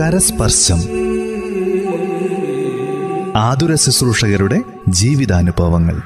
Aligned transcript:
കരസ്പർശം. 0.00 0.78
ആതുര 3.36 3.74
ശുശ്രൂഷകരുടെ 3.74 4.60
ജീവിതാനുഭവങ്ങൾ. 4.88 6.00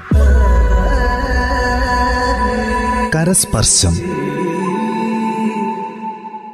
കരസ്പർശം. 3.14 3.92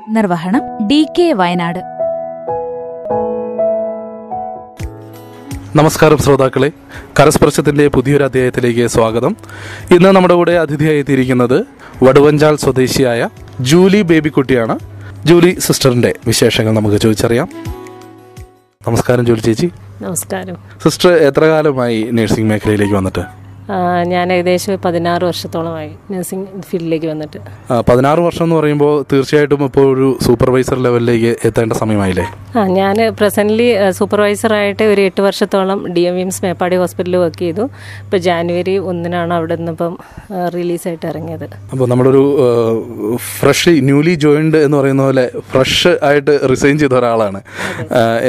നിർവഹണം 0.09 0.86
ഡി 0.86 1.07
കെ 1.18 1.32
വയനാട്. 1.32 1.79
നമസ്കാരം 5.77 6.18
ശ്രോതാക്കളെ. 6.18 6.71
കരസ്പർശത്തിന്റെ 7.21 7.89
പുതിയൊരു 7.89 8.25
അധ്യായത്തിലേക്ക് 8.25 8.87
സ്വാഗതം. 8.87 9.37
ഇന്ന് 9.91 10.09
നമ്മുടെ 10.09 10.34
കൂടെ 10.34 10.53
അതിഥിയായി 10.53 10.98
എത്തിയിരിക്കുന്നത് 10.98 11.66
വടുവഞ്ചാൽ 12.05 12.57
സ്വദേശിയായ 12.57 13.29
ജൂലി 13.61 14.03
ബേബിക്കുട്ടിയാണ്. 14.03 14.79
ജൂലി 15.27 15.57
സിസ്റ്ററിന്റെ 15.59 16.15
വിശേഷങ്ങൾ 16.27 16.73
നമുക്ക് 16.73 16.97
ചോദിച്ചറിയാം. 16.97 17.48
നമസ്കാരം 18.89 19.27
ജൂലി 19.27 19.41
ചേച്ചി. 19.41 19.71
നമസ്കാരം. 20.02 20.57
സിസ്റ്റർ 20.85 21.11
എത്ര 21.11 21.45
കാലമായി 21.45 22.02
നഴ്സിംഗ് 22.12 22.49
മേഖലയിലേക്ക് 22.51 22.95
വന്നിട്ട്? 22.95 23.45
ഞാൻ 24.12 24.27
ഏകദേശം 24.33 24.79
പതിനാറ് 24.84 25.25
വർഷത്തോളമായി 25.29 25.88
നഴ്സിംഗ് 26.12 26.47
ഫീൽഡിലേക്ക് 26.69 27.09
വന്നിട്ട്. 27.12 27.38
പതിനാറ് 27.88 28.20
വർഷം 28.27 28.45
എന്ന് 28.47 28.57
പറയുമ്പോൾ 28.59 28.93
തീർച്ചയായിട്ടും 29.12 29.62
ഇപ്പോൾ 29.69 29.87
ഒരു 29.95 30.09
സൂപ്പർവൈസർ 30.27 30.79
ലെവലിലേക്ക് 30.87 31.33
എത്തേണ്ട 31.48 31.73
സമയമായില്ലേ? 31.80 32.27
ആ 32.59 32.62
ഞാൻ 32.79 32.97
പ്രസന്റ്ലി 33.21 33.66
സൂപ്പർവൈസറായിട്ട് 33.98 34.84
ഒരു 34.93 35.01
എട്ട് 35.09 35.23
വർഷത്തോളം 35.27 35.80
ഡി 35.95 36.02
എം 36.10 36.15
വിംസ് 36.21 36.41
മേപ്പാടി 36.45 36.77
ഹോസ്പിറ്റലിൽ 36.83 37.19
വർക്ക് 37.24 37.43
ചെയ്തു. 37.47 37.65
ഇപ്പോൾ 38.05 38.21
ജാനുവരി 38.27 38.77
ഒന്നിനാണ് 38.91 39.34
അവിടെ 39.38 39.57
നിന്ന് 39.60 39.74
ഇപ്പം 39.77 39.96
റിലീസായിട്ട് 40.57 41.07
ഇറങ്ങിയത്. 41.12 41.46
അപ്പോൾ 41.73 41.87
നമ്മളൊരു 41.93 42.23
ഫ്രഷ് 43.41 43.74
ന്യൂലി 43.91 44.15
ജോയിൻഡ് 44.27 44.60
എന്ന് 44.69 44.77
പറയുന്ന 44.80 45.02
പോലെ 45.09 45.27
ഫ്രഷ് 45.51 45.93
ആയിട്ട് 46.10 46.35
റിസൈൻ 46.52 46.79
ചെയ്ത 46.85 46.96
ഒരാളാണ്. 47.01 47.43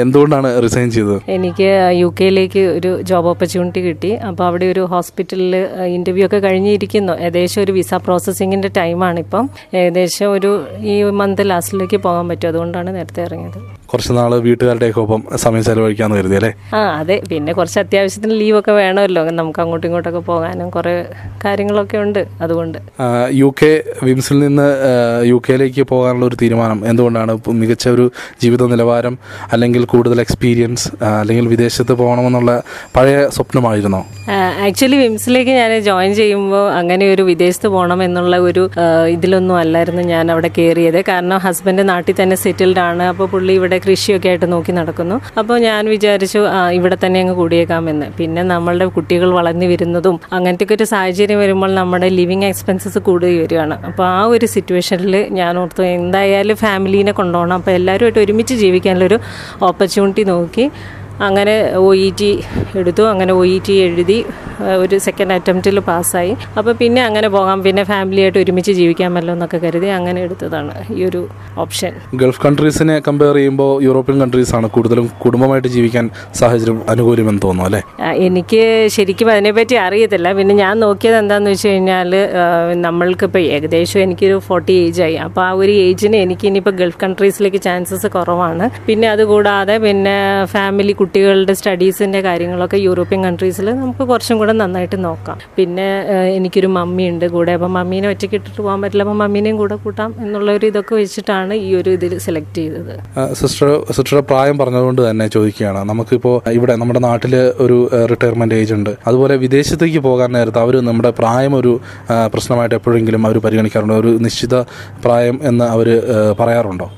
എന്തുകൊണ്ടാണ് 0.02 0.50
റിസൈൻ 0.66 0.90
ചെയ്തത്? 0.98 1.18
എനിക്ക് 1.36 1.70
യു 2.00 2.10
കെയിലേക്ക് 2.20 2.64
ഒരു 2.76 2.92
ജോബ് 3.12 3.30
ഓപ്പർച്യൂണിറ്റി 3.34 3.80
കിട്ടി. 3.88 4.12
അപ്പോൾ 4.30 4.46
അവിടെ 4.50 4.68
ഒരു 4.74 4.84
ഹോസ്പിറ്റലിൽ 5.28 5.56
ഇന്റർവ്യൂ 5.96 6.26
ഒക്കെ 6.26 6.38
കഴിഞ്ഞിരിക്കുന്നു. 6.38 7.12
ഏകദേശം 7.12 7.62
ഒരു 7.62 7.72
വിസ 7.72 7.94
പ്രോസസ്സിങ്ങിന്റെ 7.94 8.68
ടൈമാണ് 8.76 9.18
ഇപ്പം. 9.20 9.44
ഏകദേശം 9.74 10.32
ഒരു 10.32 10.50
ഈ 10.92 11.02
മന്ത് 11.20 11.42
ലാസ്റ്റിലേക്ക് 11.50 11.96
പോകാൻ 12.06 12.28
പറ്റും. 12.28 12.48
അതുകൊണ്ടാണ് 12.48 12.90
നേരത്തെ 12.96 13.22
ഇറങ്ങിയത്. 13.22 13.77
കുറച്ച് 13.92 14.12
നാൾ 14.18 14.32
വീട്ടുകാരുടെയൊക്കെ 14.46 15.00
ഒപ്പം 15.04 15.20
സമയം 15.44 15.62
ചെലവഴിക്കാന്ന് 15.68 16.16
കരുതി 16.18 16.36
അല്ലേ? 16.38 16.50
ആ 16.78 16.80
അതെ. 17.00 17.16
പിന്നെ 17.30 17.52
കുറച്ച് 17.58 17.78
അത്യാവശ്യത്തിന് 17.82 18.34
ലീവ് 18.40 18.56
ഒക്കെ 18.60 18.72
വേണമല്ലോ 18.78 19.22
നമുക്ക് 19.40 19.60
അങ്ങോട്ടും 19.62 19.86
ഇങ്ങോട്ടൊക്കെ 19.88 20.22
പോകാനും 20.30 20.68
കുറേ 20.76 20.92
കാര്യങ്ങളൊക്കെ 21.44 21.98
ഉണ്ട് 22.04 22.20
അതുകൊണ്ട്. 22.44 22.78
യു 23.40 23.48
കെ 23.60 23.70
വിംസിൽ 24.08 24.38
നിന്ന് 24.46 24.66
യു 25.30 25.38
കെയിലേക്ക് 25.46 25.82
പോകാനുള്ള 25.92 26.26
ഒരു 26.30 26.36
തീരുമാനം 26.42 26.80
എന്തുകൊണ്ടാണ്? 26.90 27.34
മികച്ച 27.60 27.88
ഒരു 27.96 28.04
ജീവിത 28.42 28.68
നിലവാരം 28.72 29.16
അല്ലെങ്കിൽ 29.52 29.84
കൂടുതൽ 29.94 30.20
എക്സ്പീരിയൻസ് 30.26 30.88
അല്ലെങ്കിൽ 31.20 31.46
വിദേശത്ത് 31.54 31.92
പോകണമെന്നുള്ള 32.02 32.52
പഴയ 32.96 33.18
സ്വപ്നമായിരുന്നോ? 33.36 34.02
ആക്ച്വലി 34.66 34.98
വിംസിലേക്ക് 35.04 35.52
ഞാൻ 35.60 35.72
ജോയിൻ 35.88 36.12
ചെയ്യുമ്പോൾ 36.20 36.64
അങ്ങനെ 36.80 37.04
ഒരു 37.14 37.22
വിദേശത്ത് 37.30 37.68
പോകണം 37.76 38.02
എന്നുള്ള 38.08 38.36
ഒരു 38.48 38.64
ഇതിലൊന്നും 39.16 39.56
അല്ലായിരുന്നു 39.62 40.02
ഞാൻ 40.12 40.24
അവിടെ 40.36 40.50
കയറിയത്. 40.58 41.00
കാരണം 41.10 41.38
ഹസ്ബൻഡ് 41.46 41.88
നാട്ടിൽ 41.88 42.16
തന്നെ 42.22 42.36
സെറ്റിൽഡ് 42.44 42.82
ആണ്. 42.88 43.04
അപ്പോൾ 43.12 43.28
പുള്ളി 43.34 43.52
ഇവിടെ 43.58 43.77
കൃഷിയൊക്കെ 43.86 44.28
ആയിട്ട് 44.30 44.46
നോക്കി 44.54 44.72
നടക്കുന്നു. 44.78 45.16
അപ്പോൾ 45.40 45.56
ഞാൻ 45.66 45.82
വിചാരിച്ചു 45.94 46.40
ഇവിടെ 46.78 46.96
തന്നെ 47.04 47.18
അങ്ങ് 47.22 47.34
കൂടിയേക്കാമെന്ന്. 47.40 48.08
പിന്നെ 48.18 48.42
നമ്മളുടെ 48.52 48.86
കുട്ടികൾ 48.96 49.28
വളർന്നു 49.38 49.68
വരുന്നതും 49.72 50.18
അങ്ങനത്തെ 50.38 50.66
ഒരു 50.78 50.86
സാഹചര്യം 50.92 51.40
വരുമ്പോൾ 51.44 51.72
നമ്മുടെ 51.80 52.10
ലിവിങ് 52.18 52.48
എക്സ്പെൻസസ് 52.52 53.00
കൂടുകയും 53.08 53.40
വരികയാണ് 53.44 53.76
അപ്പോൾ 53.90 54.06
ആ 54.16 54.20
ഒരു 54.34 54.46
സിറ്റുവേഷനിൽ 54.54 55.16
ഞാൻ 55.40 55.52
ഓർത്തു 55.62 55.82
എന്തായാലും 55.96 56.58
ഫാമിലീനെ 56.64 57.12
കൊണ്ടുപോകണം. 57.20 57.56
അപ്പോൾ 57.60 57.74
എല്ലാവരുമായിട്ട് 57.78 58.20
ഒരുമിച്ച് 58.24 58.54
ജീവിക്കാനുള്ളൊരു 58.64 59.18
ഓപ്പർച്യൂണിറ്റി 59.70 60.24
നോക്കി. 60.34 60.66
അങ്ങനെ 61.26 61.54
ഒ 61.84 61.88
ഇ 62.06 62.08
ടി 62.18 62.28
എടുത്തു. 62.80 63.02
അങ്ങനെ 63.12 63.32
ഒ 63.40 63.42
ഇ 63.54 63.56
ടി 63.66 63.74
എഴുതി 63.86 64.18
ഒരു 64.82 64.96
സെക്കൻഡ് 65.04 65.32
അറ്റംപ്റ്റിൽ 65.34 65.76
പാസ്സായി 65.88 66.30
അപ്പോൾ 66.58 66.72
പിന്നെ 66.80 67.00
അങ്ങനെ 67.08 67.28
പോകാം. 67.34 67.58
പിന്നെ 67.66 67.82
ഫാമിലിയായിട്ട് 67.90 68.38
ഒരുമിച്ച് 68.42 68.72
ജീവിക്കാമല്ലോ 68.78 69.32
എന്നൊക്കെ 69.36 69.58
കരുതി 69.64 69.88
അങ്ങനെ 69.96 70.18
എടുത്തതാണ് 70.26 70.72
ഈ 70.96 71.00
ഒരു 71.08 71.20
ഓപ്ഷൻ 71.64 71.92
ഗൾഫ് 72.22 72.40
കൺട്രീസിനെ 72.44 72.96
കമ്പയർ 73.08 73.36
ചെയ്യുമ്പോൾ 73.38 73.70
യൂറോപ്യൻ 73.86 74.16
കൺട്രീസ് 74.22 74.54
ആണ് 74.58 74.68
കൂടുതലും 74.76 75.06
കുടുംബമായിട്ട് 75.24 75.70
ജീവിക്കാൻ 75.76 76.06
സാഹചര്യം 76.40 76.78
അനുകൂലമെന്ന് 76.92 77.42
തോന്നുന്നു 77.44 77.66
അല്ലേ? 77.68 77.80
എനിക്ക് 78.28 78.62
ശരിക്കും 78.96 79.30
അതിനെപ്പറ്റി 79.34 79.78
അറിയത്തില്ല. 79.86 80.28
പിന്നെ 80.38 80.56
ഞാൻ 80.62 80.74
നോക്കിയത് 80.86 81.18
എന്താണെന്ന് 81.22 81.52
വെച്ച് 81.54 81.68
കഴിഞ്ഞാൽ 81.72 82.10
നമ്മൾക്കിപ്പോൾ 82.86 83.44
ഏകദേശം 83.56 84.02
എനിക്കൊരു 84.06 84.38
ഫോർട്ടി 84.48 84.76
ഏജ് 84.86 85.02
ആയി. 85.06 85.16
അപ്പോൾ 85.26 85.44
ആ 85.48 85.50
ഒരു 85.60 85.72
ഏജിന് 85.86 86.18
എനിക്ക് 86.24 86.46
ഇനിയിപ്പോൾ 86.50 86.76
ഗൾഫ് 86.82 87.00
കൺട്രീസിലേക്ക് 87.04 87.62
ചാൻസസ് 87.68 88.10
കുറവാണ്. 88.16 88.66
പിന്നെ 88.88 89.08
അതുകൂടാതെ 89.14 89.76
പിന്നെ 89.86 90.16
ഫാമിലി 90.56 90.96
കുട്ടികളുടെ 91.08 91.52
സ്റ്റഡീസിന്റെ 91.58 92.20
കാര്യങ്ങളൊക്കെ 92.26 92.78
യൂറോപ്യൻ 92.86 93.20
കൺട്രീസിൽ 93.26 93.66
നമുക്ക് 93.82 94.04
കുറച്ചും 94.10 94.36
കൂടെ 94.40 94.52
നന്നായിട്ട് 94.60 94.96
നോക്കാം. 95.04 95.36
പിന്നെ 95.58 95.86
എനിക്കൊരു 96.38 96.68
മമ്മിയുണ്ട്. 96.74 97.24
കൂടെ 97.34 97.52
അപ്പം 97.56 97.70
മമ്മീനെ 97.76 98.06
ഒറ്റയ്ക്ക് 98.12 98.36
ഇട്ടിട്ട് 98.38 98.58
പോകാൻ 98.58 98.78
പറ്റില്ല. 98.82 99.04
അപ്പം 99.06 99.18
മമ്മീനെയും 99.22 99.56
കൂടെ 99.60 99.76
കൂട്ടാം 99.84 100.10
എന്നുള്ള 100.24 100.48
ഒരു 100.58 100.66
ഇതൊക്കെ 100.70 100.94
വെച്ചിട്ടാണ് 101.00 101.54
ഈ 101.66 101.70
ഒരു 101.80 101.90
ഇതിൽ 101.96 102.12
സെലക്ട് 102.26 102.54
ചെയ്തത്. 102.58 102.92
സിസ്റ്റർ 103.40 103.70
സിസ്റ്ററുടെ 103.96 104.24
പ്രായം 104.32 104.58
പറഞ്ഞതുകൊണ്ട് 104.62 105.02
തന്നെ 105.08 105.28
ചോദിക്കുകയാണ്. 105.36 105.82
നമുക്കിപ്പോൾ 105.92 106.36
ഇവിടെ 106.58 106.76
നമ്മുടെ 106.82 107.02
നാട്ടിൽ 107.08 107.36
ഒരു 107.66 107.78
റിട്ടയർമെന്റ് 108.12 108.60
ഏജ് 108.60 108.76
ഉണ്ട്. 108.78 108.92
അതുപോലെ 109.08 109.36
വിദേശത്തേക്ക് 109.46 110.02
പോകാൻ 110.08 110.30
നേരത്ത് 110.38 110.62
അവർ 110.66 110.76
നമ്മുടെ 110.90 111.12
പ്രായം 111.22 111.54
ഒരു 111.62 111.74
പ്രശ്നമായിട്ട് 112.34 112.76
എപ്പോഴെങ്കിലും 112.80 113.24
അവർ 113.30 113.38
പരിഗണിക്കാറുണ്ടോ? 113.48 113.98
ഒരു 114.04 114.12
നിശ്ചിത 114.26 114.56
പ്രായം 115.06 115.38
എന്ന് 115.50 115.66
അവർ 115.76 115.90
പറയാറുണ്ടോ? 116.42 116.88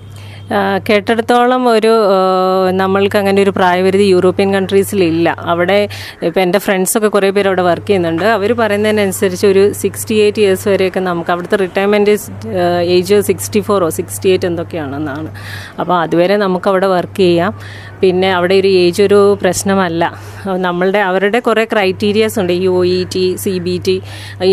കേട്ടിടത്തോളം 0.88 1.62
ഒരു 1.68 1.92
നമ്മൾക്ക് 2.80 3.18
അങ്ങനെ 3.18 3.42
ഒരു 3.42 3.50
പ്രായപരിധി 3.50 4.06
യൂറോപ്യൻ 4.14 4.48
കൺട്രീസിലില്ല 4.54 5.28
അവിടെ 5.52 5.88
ഇപ്പം 6.22 6.40
എന്റെ 6.42 6.58
ഫ്രണ്ട്സൊക്കെ 6.58 7.08
കുറേ 7.08 7.30
പേര് 7.30 7.48
അവിടെ 7.50 7.62
വർക്ക് 7.62 7.86
ചെയ്യുന്നുണ്ട്. 7.86 8.24
അവർ 8.24 8.52
പറയുന്നതിനനുസരിച്ച് 8.60 9.46
ഒരു 9.46 9.62
സിക്സ്റ്റി 9.72 10.14
എയ്റ്റ് 10.14 10.42
ഇയേഴ്സ് 10.42 10.66
വരെയൊക്കെ 10.68 11.00
നമുക്ക് 11.00 11.30
അവിടുത്തെ 11.30 11.56
retirement 11.56 12.16
age 12.96 13.20
sixty 13.30 13.60
ഫോറോ 13.60 13.88
sixty 13.98 14.28
eight 14.28 14.46
എന്തൊക്കെയാണെന്നാണ്. 14.46 15.30
അപ്പോൾ 15.80 15.96
അതുവരെ 16.00 16.36
നമുക്ക് 16.36 16.68
അവിടെ 16.68 16.86
വർക്ക് 16.96 17.16
ചെയ്യാം. 17.16 17.54
പിന്നെ 18.02 18.28
അവിടെ 18.34 18.54
ഒരു 18.54 18.68
ഏജ് 18.82 19.02
ഒരു 19.02 19.38
പ്രശ്നമല്ല. 19.42 20.04
നമ്മളുടെ 20.66 21.00
അവരുടെ 21.10 21.38
കുറേ 21.48 21.64
ക്രൈറ്റീരിയാസ് 21.72 22.38
ഉണ്ട്. 22.42 22.54
U 22.66 22.76
E 22.94 22.98
T 23.14 23.24
C 23.44 23.52
B 23.66 23.76
T 23.86 23.96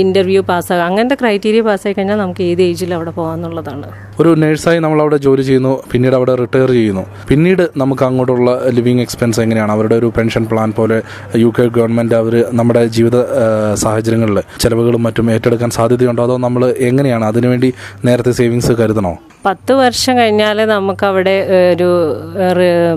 interview 0.03 0.41
പാസ്സാകുക 0.51 0.85
അങ്ങനത്തെ 0.89 1.17
ക്രൈറ്റീരിയ 1.21 1.61
പാസ്സായി 1.69 1.95
കഴിഞ്ഞാൽ 1.97 2.19
നമുക്ക് 2.23 2.43
ഏത് 2.51 2.63
ഏജിൽ 2.69 2.93
അവിടെ 2.97 3.11
പോകാമെന്നുള്ളതാണ് 3.19 3.87
ഒരു 4.21 4.31
നേഴ്സായി 4.41 4.79
നമ്മൾ 4.83 4.99
അവിടെ 5.03 5.17
ജോലി 5.25 5.43
ചെയ്യുന്നു 5.47 5.73
പിന്നീട് 5.91 6.15
അവിടെ 6.19 6.33
റിട്ടയർ 6.41 6.69
ചെയ്യുന്നു. 6.77 7.03
പിന്നീട് 7.29 7.63
നമുക്ക് 7.81 8.03
അങ്ങോട്ടുള്ള 8.07 8.51
ലിവിങ് 8.77 9.01
എക്സ്പെൻസ് 9.05 9.39
എങ്ങനെയാണ്? 9.43 9.71
അവരുടെ 9.75 9.95
ഒരു 10.01 10.07
പെൻഷൻ 10.17 10.43
പ്ലാൻ 10.51 10.69
പോലെ 10.79 10.97
യു 11.43 11.49
കെ 11.57 11.65
ഗവൺമെന്റ് 11.77 12.15
അവർ 12.21 12.35
നമ്മുടെ 12.59 12.83
ജീവിത 12.95 13.17
സാഹചര്യങ്ങളിൽ 13.83 14.39
ചെലവുകളും 14.63 15.03
മറ്റും 15.07 15.31
ഏറ്റെടുക്കാൻ 15.35 15.69
സാധ്യതയുണ്ടോ? 15.79 16.23
അതോ 16.27 16.37
നമ്മൾ 16.45 16.63
എങ്ങനെയാണ് 16.89 17.25
അതിനുവേണ്ടി 17.31 17.71
നേരത്തെ 18.09 18.33
സേവിങ്സ് 18.39 18.73
കരുതണോ? 18.81 19.13
പത്ത് 19.45 19.73
വർഷം 19.79 20.13
കഴിഞ്ഞാൽ 20.19 20.57
നമുക്ക് 20.75 21.03
അവിടെ 21.09 21.35
ഒരു 21.73 21.89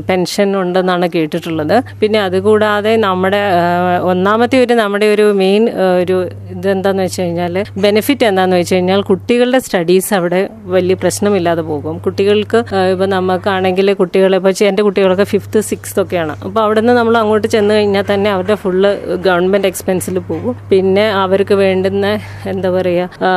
പെൻഷൻ 0.09 0.49
ഉണ്ടെന്നാണ് 0.61 1.07
കേട്ടിട്ടുള്ളത്. 1.15 1.75
പിന്നെ 2.01 2.19
അതുകൂടാതെ 2.29 2.80
നമ്മുടെ 3.05 3.41
ഏഹ്, 3.59 3.99
ഒന്നാമത്തെ 4.11 4.57
ഒരു 4.65 4.75
നമ്മുടെ 4.81 5.07
ഒരു 5.15 5.27
മെയിൻ 5.41 5.63
ഒരു 6.03 6.17
ഇതെന്താന്ന് 6.55 7.03
വെച്ച് 7.07 7.21
കഴിഞ്ഞാൽ 7.23 7.55
ബെനിഫിറ്റ് 7.85 8.25
എന്താന്ന് 8.31 8.57
വെച്ച് 8.61 8.75
കഴിഞ്ഞാൽ 8.75 9.01
കുട്ടികളുടെ 9.11 9.61
സ്റ്റഡീസ് 9.67 10.11
അവിടെ 10.19 10.41
വലിയ 10.75 10.95
പ്രശ്നമില്ലാതെ 11.03 11.63
പോകും. 11.71 11.97
കുട്ടികൾക്ക് 12.07 12.59
ഇപ്പൊ 12.65 12.81
ഇപ്പം 12.95 13.11
നമുക്കാണെങ്കിൽ 13.15 13.89
കുട്ടികളെ 14.01 14.37
ഇപ്പോൾ 14.41 14.65
എന്റെ 14.71 14.83
കുട്ടികളൊക്കെ 14.87 15.27
ഫിഫ്ത്ത് 15.33 15.61
സിക്സ്ത് 15.69 16.01
ഒക്കെയാണ്. 16.03 16.33
അപ്പോൾ 16.47 16.61
അവിടെ 16.65 16.81
നിന്ന് 16.81 16.95
നമ്മൾ 16.99 17.15
അങ്ങോട്ട് 17.21 17.49
ചെന്ന് 17.55 17.73
കഴിഞ്ഞാൽ 17.77 18.05
തന്നെ 18.11 18.29
അവരുടെ 18.35 18.57
ഫുള്ള് 18.63 18.91
ഗവൺമെന്റ് 19.27 19.69
എക്സ്പെൻസിൽ 19.71 20.17
പോകും. 20.31 20.53
പിന്നെ 20.71 21.05
അവർക്ക് 21.23 21.55
വേണ്ടുന്ന 21.63 22.07
എന്താ 22.53 22.71
പറയുക 22.77 23.31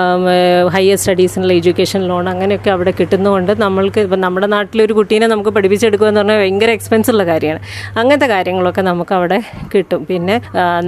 ഹയർ 0.75 0.98
സ്റ്റഡീസിനുള്ള 1.02 1.54
എഡ്യൂക്കേഷൻ 1.60 2.02
ലോൺ 2.10 2.28
അങ്ങനെയൊക്കെ 2.34 2.72
അവിടെ 2.75 2.94
കിട്ടുന്നതുകൊണ്ട് 3.00 3.51
നമ്മൾക്ക് 3.63 4.01
ഇപ്പം 4.07 4.22
നമ്മുടെ 4.25 4.48
നാട്ടിലൊരു 4.56 4.94
കുട്ടീനെ 5.00 5.28
നമുക്ക് 5.34 5.54
പഠിപ്പിച്ചെടുക്കുക 5.57 6.10
എന്ന് 6.12 6.22
പറഞ്ഞാൽ 6.22 6.40
ഭയങ്കര 6.44 6.72
എക്സ്പെൻസ് 6.78 7.12
ഉള്ള 7.13 7.25
കാര്യമാണ്. 7.31 7.62
അങ്ങനത്തെ 8.00 8.30
കാര്യങ്ങളൊക്കെ 8.36 8.84
നമുക്ക് 8.90 9.13
അവിടെ 9.19 9.32
കിട്ടും. 9.74 10.01
പിന്നെ 10.09 10.35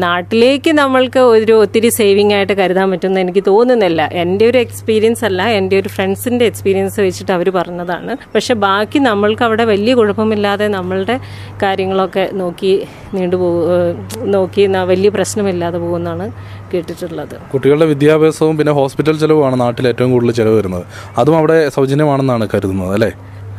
നാട്ടിലേക്ക് 0.06 0.72
നമ്മൾക്ക് 0.82 1.22
ഒരു 1.36 1.54
ഒത്തിരി 1.64 1.90
സേവിങ് 2.00 2.34
ആയിട്ട് 2.38 2.56
കരുതാൻ 2.62 2.88
പറ്റുമെന്ന് 2.92 3.22
എനിക്ക് 3.26 3.44
തോന്നുന്നില്ല. 3.52 4.02
എന്റെ 4.24 4.46
ഒരു 4.52 4.60
എക്സ്പീരിയൻസ് 4.66 5.24
അല്ല 5.30 5.42
എന്റെ 5.60 5.76
ഒരു 5.82 5.90
ഫ്രണ്ട്സിന്റെ 5.96 6.46
എക്സ്പീരിയൻസ് 6.52 7.00
വെച്ചിട്ട് 7.08 7.34
അവർ 7.38 7.50
പറഞ്ഞതാണ്. 7.60 8.16
പക്ഷെ 8.36 8.56
ബാക്കി 8.68 9.02
നമ്മൾക്ക് 9.10 9.46
അവിടെ 9.48 9.66
വലിയ 9.74 9.94
കുഴപ്പമില്ലാതെ 10.02 10.68
നമ്മളുടെ 10.78 11.18
കാര്യങ്ങളൊക്കെ 11.64 12.26
നോക്കി 12.42 12.74
നീണ്ടുപോ 13.16 13.50
നോക്കി 14.36 14.64
വലിയ 14.94 15.10
പ്രശ്നമില്ലാതെ 15.18 15.78
പോകുമെന്നാണ് 15.84 16.28
കേട്ടിട്ടുള്ളത്. 16.72 17.36
കുട്ടികളുടെ 17.54 17.88
വിദ്യാഭ്യാസവും 17.94 18.56
പിന്നെ 18.60 18.72
ഹോസ്പിറ്റൽ 18.80 19.16
ചെലവുമാണ് 19.24 19.56
നാട്ടിൽ 19.62 19.86
ഏറ്റവും 19.92 20.10
കൂടുതൽ 20.14 20.34
ചെലവ് 20.40 20.58
വരുന്നത്. 20.60 20.86
അതും 21.22 21.38
അവിടെ 21.42 21.58
സൗജന്യമാണെന്നാണ് 21.76 22.46
കരുതുന്നത് 22.54 22.94
അല്ലേ? 22.98 23.12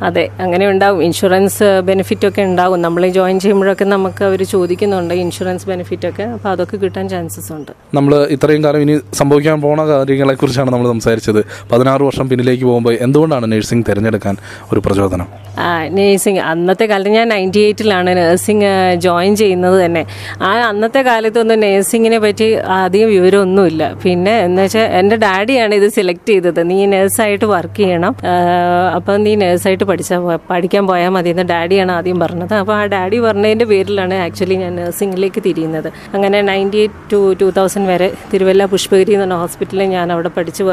അതെ 0.02 0.28
അങ്ങനെ 0.40 0.68
ഉണ്ടാവും. 0.70 1.02
ഇൻഷുറൻസ് 1.02 1.80
ബെനിഫിറ്റ് 1.80 2.26
ഒക്കെ 2.28 2.42
ഉണ്ടാവും. 2.42 2.82
നമ്മൾ 2.82 3.08
ജോയിൻ 3.08 3.40
ചെയ്യുമ്പോഴൊക്കെ 3.40 3.84
നമുക്ക് 3.84 4.24
അവർ 4.24 4.42
ചോദിക്കുന്നുണ്ട് 4.42 5.14
ഇൻഷുറൻസ് 5.14 5.66
ബെനിഫിറ്റ് 5.66 6.08
ഒക്കെ. 6.08 6.22
അപ്പോൾ 6.22 6.48
അതൊക്കെ 6.48 6.76
കിട്ടാൻ 6.76 7.08
ചാൻസസ് 7.08 7.52
ഉണ്ട്. 7.52 7.72
നമ്മൾ 7.94 8.26
ഇത്രയും 8.30 8.64
കാലം 8.64 8.80
ഇനി 8.80 9.00
സംഭവിക്കാൻ 9.14 9.60
പോണ 9.62 9.86
കാര്യങ്ങളെ 9.86 10.34
കുറിച്ചാണ് 10.34 10.70
നമ്മൾ 10.70 10.86
സംസാരിച്ചത്. 10.86 11.44
പതിനാറ് 11.72 12.02
വർഷം 12.02 12.28
പിന്നിലേക്ക് 12.28 12.64
പോകുമ്പോൾ 12.64 12.96
എന്തുകൊണ്ടാണ് 13.00 13.52
നഴ്സിംഗ് 13.52 13.84
തിരഞ്ഞെടുക്കാൻ 13.88 14.36
ഒരു 14.72 14.80
പ്രചോദനം? 14.86 15.26
നേഴ്സിംഗ് 15.88 16.40
അന്നത്തെ 16.40 16.86
കാലത്ത് 16.86 17.10
ഞാൻ 17.10 17.28
നയന്റി 17.28 17.58
എയ്റ്റിലാണ് 17.58 18.16
നഴ്സിംഗ് 18.16 18.94
ജോയിൻ 18.94 19.36
ചെയ്യുന്നത് 19.36 19.84
തന്നെ. 19.84 20.06
ആ 20.42 20.50
അന്നത്തെ 20.68 21.02
കാലത്തൊന്നും 21.02 21.60
നേഴ്സിങ്ങിനെ 21.60 22.18
പറ്റി 22.18 22.52
അധികം 22.52 23.08
വിവരമൊന്നുമില്ല. 23.08 23.94
പിന്നെ 24.04 24.40
എന്ന് 24.40 24.62
വെച്ചാൽ 24.62 24.80
എന്റെ 24.80 25.16
ഡാഡിയാണ് 25.16 25.74
ഇത് 25.74 25.88
സെലക്ട് 25.88 26.28
ചെയ്തത്. 26.28 26.70
നീ 26.70 26.86
നേഴ്സായിട്ട് 26.86 27.44
വർക്ക് 27.44 27.76
ചെയ്യണം. 27.76 28.16
അപ്പം 28.96 29.22
നീ 29.22 29.34
നേഴ്സായിട്ട് 29.34 29.85
പഠിച്ചാൽ 29.90 30.20
പഠിക്കാൻ 30.50 30.84
പോയാൽ 30.90 31.10
മതി 31.16 31.30
എന്ന് 31.34 31.44
ഡാഡിയാണ് 31.52 31.92
ആദ്യം 31.98 32.18
പറഞ്ഞത്. 32.24 32.54
അപ്പോൾ 32.62 32.74
ആ 32.78 32.82
ഡാഡി 32.94 33.18
പറഞ്ഞതിന്റെ 33.26 33.66
പേരിലാണ് 33.72 34.16
ആക്ച്വലി 34.26 34.56
ഞാൻ 34.64 34.72
നഴ്സിംഗിലേക്ക് 34.80 35.40
തിരിയുന്നത്. 35.48 35.88
അങ്ങനെ 36.14 36.40
ninety 36.50 36.78
eight 36.84 37.00
to 37.12 37.20
two 37.40 37.48
thousand 37.58 37.88
വരെ 37.92 38.08
തിരുവല്ല 38.32 38.62
പുഷ്പഗിരി 38.74 39.12
എന്ന് 39.16 39.26
പറഞ്ഞ 39.26 39.38
ഹോസ്പിറ്റലിൽ 39.44 39.88
ഞാൻ 39.96 40.06
അവിടെ 40.16 40.30
പഠിച്ചു 40.36 40.64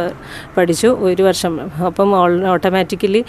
പഠിച്ചു 0.57 0.89
ഒരു 1.09 1.23
വർഷം. 1.29 1.53
അപ്പം 1.89 2.09
ഓട്ടോമാറ്റിക്കലി 2.53 3.21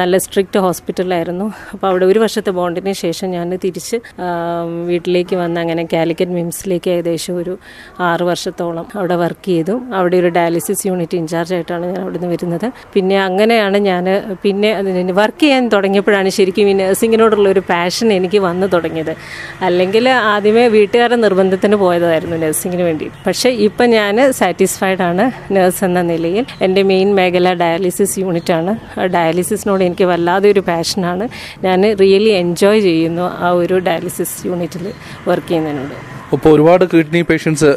നല്ല 0.00 0.14
സ്ട്രിക്റ്റ് 0.24 0.60
ഹോസ്പിറ്റലായിരുന്നു 0.66 1.46
അപ്പോൾ 1.72 1.86
അവിടെ 1.90 2.04
ഒരു 2.10 2.18
വർഷത്തെ 2.24 2.52
ബോണ്ടിന് 2.58 2.92
ശേഷം 3.04 3.28
ഞാൻ 3.36 3.48
തിരിച്ച് 3.64 3.96
വീട്ടിലേക്ക് 4.90 5.36
വന്ന് 5.42 5.58
അങ്ങനെ 5.64 5.82
കാലിക്കറ്റ് 5.94 6.34
മിംസിലേക്ക് 6.38 6.90
ഏകദേശം 6.94 7.34
ഒരു 7.42 7.54
ആറ് 8.08 8.24
വർഷത്തോളം 8.30 8.86
അവിടെ 8.98 9.16
വർക്ക് 9.22 9.46
ചെയ്തു. 9.50 9.74
അവിടെ 9.98 10.16
ഒരു 10.22 10.28
ഡയാലിസിസ് 10.36 10.84
യൂണിറ്റ് 10.88 11.16
ഇൻചാർജ് 11.20 11.54
ആയിട്ടാണ് 11.56 11.84
ഞാൻ 11.92 12.00
അവിടുന്ന് 12.04 12.28
വരുന്നത്. 12.34 12.66
പിന്നെ 12.94 13.16
അങ്ങനെയാണ് 13.28 13.78
ഞാൻ 13.90 14.06
പിന്നെ 14.44 14.70
അതിന് 14.80 15.09
വർക്ക് 15.10 15.40
ചെയ്യാൻ 15.40 15.68
തുടങ്ങിയപ്പോഴാണ് 15.68 16.28
ശരിക്കും 16.28 16.68
ഈ 16.68 16.72
നഴ്സിങ്ങിനോടുള്ള 16.72 17.48
ഒരു 17.48 17.62
പാഷൻ 17.70 18.12
എനിക്ക് 18.12 18.38
വന്നു 18.38 18.66
തുടങ്ങിയത്. 18.66 19.16
അല്ലെങ്കിൽ 19.62 20.08
ആദ്യമേ 20.08 20.68
വീട്ടുകാരുടെ 20.68 21.16
നിർബന്ധത്തിന് 21.16 21.76
പോയതായിരുന്നു 21.76 22.36
നഴ്സിങ്ങിന് 22.36 22.82
വേണ്ടി 22.82 23.10
പക്ഷേ 23.26 23.50
ഇപ്പം 23.50 23.90
ഞാൻ 23.90 24.32
സാറ്റിസ്ഫൈഡ് 24.32 25.02
ആണ് 25.02 25.54
നഴ്സ് 25.54 25.84
എന്ന 25.84 26.02
നിലയിൽ. 26.02 26.46
എന്റെ 26.62 26.82
മെയിൻ 26.82 27.14
മേഖല 27.14 27.54
ഡയാലിസിസ് 27.54 28.18
യൂണിറ്റ് 28.18 28.52
ആണ്. 28.52 28.74
ഡയാലിസിസിനോട് 29.06 29.84
എനിക്ക് 29.84 30.04
വല്ലാതെ 30.04 30.50
ഒരു 30.50 30.60
പാഷനാണ് 30.60 31.28
ഞാൻ 31.64 31.96
റിയലി 32.00 32.30
എൻജോയ് 32.30 32.80
ചെയ്യുന്നു 32.80 33.22
ആ 33.22 33.50
ഒരു 33.50 33.78
ഡയാലിസിസ് 33.78 34.46
യൂണിറ്റിൽ 34.46 34.92
വർക്ക് 35.28 35.48
ചെയ്യുന്നതിനോട്. 35.48 36.19
ഇപ്പോൾ 36.36 36.50
ഒരുപാട് 36.54 36.84
കിഡ്നി 36.92 37.20
പേഷ്യൻസ് 37.28 37.68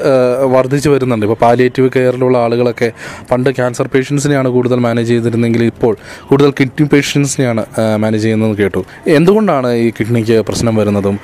വർദ്ധിച്ചു 0.55 0.89
വരുന്നുണ്ട്. 0.93 1.25
ഇപ്പോൾ 1.27 1.39
പാലിയേറ്റീവ് 1.43 1.89
കെയറിലുള്ള 1.95 2.37
ആളുകളൊക്കെ 2.45 2.89
പണ്ട് 3.31 3.49
ക്യാൻസർ 3.57 3.87
പേഷ്യൻസിനെയാണ് 3.93 4.49
കൂടുതൽ 4.55 4.79
മാനേജ് 4.87 5.11
ചെയ്തിരുന്നെങ്കിൽ 5.13 5.63
ഇപ്പോൾ 5.71 5.93
കൂടുതൽ 6.29 6.51
കിഡ്നി 6.59 6.85
പേഷ്യൻസിനെയാണ് 6.93 7.63
മാനേജ് 8.03 8.23
ചെയ്യുന്നതെന്ന് 8.23 8.59
കേട്ടു. 8.61 8.83
എന്തുകൊണ്ടാണ് 9.17 9.69
ഈ 9.83 9.87
കിഡ്നിക്ക് 9.99 10.37
പ്രശ്നം 10.49 10.75
വരുന്നതും? 10.81 11.17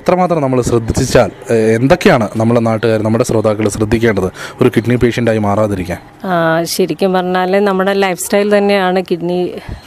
എത്രമാത്രം 0.00 0.40
നമ്മൾ 0.46 0.60
ശ്രദ്ധിച്ചാൽ 0.70 1.30
എന്തൊക്കെയാണ് 1.78 2.28
നമ്മുടെ 2.42 2.60
നാട്ടുകാർ 2.68 3.00
നമ്മുടെ 3.08 3.24
ശ്രോതാക്കൾ 3.30 3.68
ശ്രദ്ധിക്കേണ്ടത് 3.76 4.28
ഒരു 4.60 4.68
കിഡ്നി 4.76 4.96
പേഷ്യന്റായി 5.04 5.40
മാറാതിരിക്കാൻ? 5.48 6.00
ശരിക്കും 6.74 7.10
പറഞ്ഞാൽ 7.16 7.52
നമ്മുടെ 7.68 7.92
ലൈഫ് 8.04 8.20
സ്റ്റൈൽ 8.24 8.48
തന്നെയാണ് 8.56 9.00
കിഡ്നി 9.10 9.38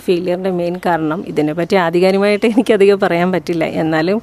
ഫെയിലിയറിന്റെ 0.06 0.52
മെയിൻ 0.60 0.76
കാരണം. 0.86 1.20
ഇതിനെപ്പറ്റി 1.32 1.76
ആധികാരികമായിട്ട് 1.86 2.46
എനിക്കധികം 2.54 3.00
പറയാൻ 3.06 3.30
പറ്റില്ല. 3.36 3.66
എന്നാലും 3.84 4.20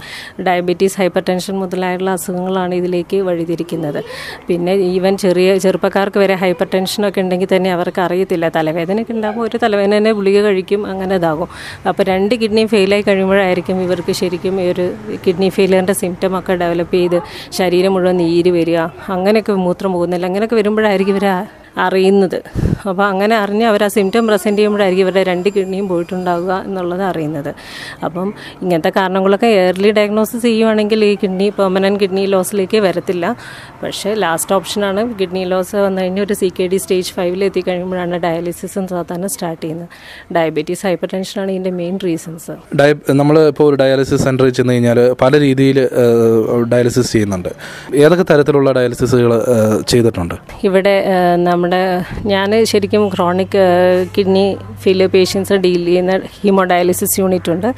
ഡയബറ്റീസ് 0.48 0.96
ഹൈപ്പർ 1.00 1.24
ടെൻഷൻ 1.28 1.56
മുതലായുള്ള 1.62 2.10
അസുഖങ്ങളാണ് 2.34 2.74
ഇതിലേക്ക് 2.80 3.18
വഴിതിരിക്കുന്നത്. 3.28 4.00
പിന്നെ 4.48 4.72
ഈവൻ 4.92 5.14
ചെറിയ 5.24 5.48
ചെറുപ്പക്കാർക്ക് 5.64 6.18
വരെ 6.22 6.34
ഹൈപ്പർ 6.42 6.66
ടെൻഷനൊക്കെ 6.74 7.22
ഉണ്ടെങ്കിൽ 7.24 7.50
തന്നെ 7.54 7.70
അവർക്ക് 7.76 8.00
അറിയത്തില്ല. 8.06 8.44
തലവേദനയൊക്കെ 8.58 9.14
ഉണ്ടാകുമ്പോൾ 9.18 9.46
ഒരു 9.48 9.58
തലവേദന 9.64 9.92
തന്നെ 9.98 10.12
ഗുളിക 10.18 10.38
കഴിക്കും 10.46 10.82
അങ്ങനെ 10.92 11.16
ഇതാകും. 11.20 11.48
അപ്പോൾ 11.88 12.04
രണ്ട് 12.12 12.34
കിഡ്നിയും 12.42 12.68
ഫെയിലായി 12.74 13.04
കഴിയുമ്പോഴായിരിക്കും 13.08 13.78
ഇവർക്ക് 13.86 14.14
ശരിക്കും 14.22 14.54
ഈ 14.64 14.68
ഒരു 14.74 14.86
കിഡ്നി 15.26 15.50
ഫെയിലിയറിന്റെ 15.58 15.96
സിംറ്റം 16.02 16.32
ഒക്കെ 16.40 16.54
ഡെവലപ്പ് 16.62 16.96
ചെയ്ത് 17.00 17.18
ശരീരം 17.58 17.92
മുഴുവൻ 17.96 18.16
നീര് 18.22 18.52
വരിക 18.58 18.78
അങ്ങനെയൊക്കെ 19.16 19.54
മൂത്രം 19.66 19.92
പോകുന്നില്ല 19.98 20.26
അങ്ങനെയൊക്കെ 20.30 20.58
വരുമ്പോഴായിരിക്കും 20.60 21.14
ഇവർ 21.16 21.26
അറിയുന്നത്. 21.86 22.38
അപ്പോൾ 22.88 23.04
അങ്ങനെ 23.04 23.34
അറിഞ്ഞ് 23.36 23.66
അവർ 23.66 23.82
ആ 23.84 23.88
സിംറ്റം 23.88 24.26
പ്രസന്റ് 24.26 24.58
ചെയ്യുമ്പോഴായിരിക്കും 24.58 25.04
ഇവരുടെ 25.04 25.22
രണ്ട് 25.30 25.48
കിഡ്നിയും 25.56 25.88
പോയിട്ടുണ്ടാവുക 25.88 26.52
എന്നുള്ളത് 26.66 27.02
അറിയുന്നത്. 27.02 27.54
അപ്പം 28.06 28.28
ഇങ്ങനത്തെ 28.62 28.92
കാരണങ്ങളൊക്കെ 28.98 29.46
എയർലി 29.46 29.90
ഡയഗ്നോസിസ് 29.90 30.42
ചെയ്യുവാണെങ്കിൽ 30.42 31.04
ഈ 31.04 31.14
കിഡ്നി 31.22 31.48
പെർമനന്റ് 31.58 32.00
കിഡ്നി 32.00 32.26
ലോസിലേക്ക് 32.26 32.80
വരത്തില്ല. 32.86 33.36
പക്ഷേ 33.82 34.14
ലാസ്റ്റ് 34.14 34.54
ഓപ്ഷനാണ് 34.54 35.14
കിഡ്നി 35.20 35.44
ലോസ് 35.44 35.76
വന്നു 35.76 36.02
കഴിഞ്ഞാൽ 36.02 36.24
ഒരു 36.24 36.34
സി 36.34 36.52
കെ 36.58 36.66
ഡി 36.66 36.76
സ്റ്റേജ് 36.76 37.12
ഫൈവിൽ 37.18 37.44
എത്തിക്കഴിയുമ്പോഴാണ് 37.44 38.18
ഡയാലിസിസും 38.26 38.88
സാധാരണ 38.88 39.26
സ്റ്റാർട്ട് 39.26 39.62
ചെയ്യുന്നത്. 39.62 39.88
ഡയബറ്റീസ് 40.36 40.86
ഹൈപ്പർ 40.86 41.08
ടെൻഷനാണ് 41.14 41.50
ഇതിന്റെ 41.50 41.70
മെയിൻ 41.70 41.98
റീസൺസ് 42.04 42.56
നമ്മൾ 43.08 43.48
ഇപ്പോൾ 43.48 43.64
ഒരു 43.64 43.76
ഡയാലിസിസ് 43.82 44.22
സെന്ററിൽ 44.24 44.50
ചെന്ന് 44.50 44.72
കഴിഞ്ഞാൽ 44.72 45.14
പല 45.22 45.38
രീതിയിൽ 45.38 45.78
ഡയാലിസിസ് 46.74 47.12
ചെയ്യുന്നുണ്ട്. 47.12 47.50
ഏതൊക്കെ 47.94 48.24
തരത്തിലുള്ള 48.32 48.72
ഡയാലിസിസുകൾ 48.72 49.32
ചെയ്തിട്ടുണ്ട്? 49.92 50.34
ഇവിടെ 50.68 50.94
ആ, 51.12 51.16
നമ്മുടെ 51.64 51.84
ഞാൻ 52.30 52.50
ശരിക്കും 52.70 53.02
chronic 53.12 53.54
kidney 54.14 54.42
failure 54.82 55.08
patients 55.14 55.54
deal 55.64 55.84
ചെയ്യുന്ന 55.88 56.14
ഹീമോഡയാലിസിസ് 56.40 57.14
യൂണിറ്റ് 57.20 57.50
ഉണ്ട്. 57.54 57.68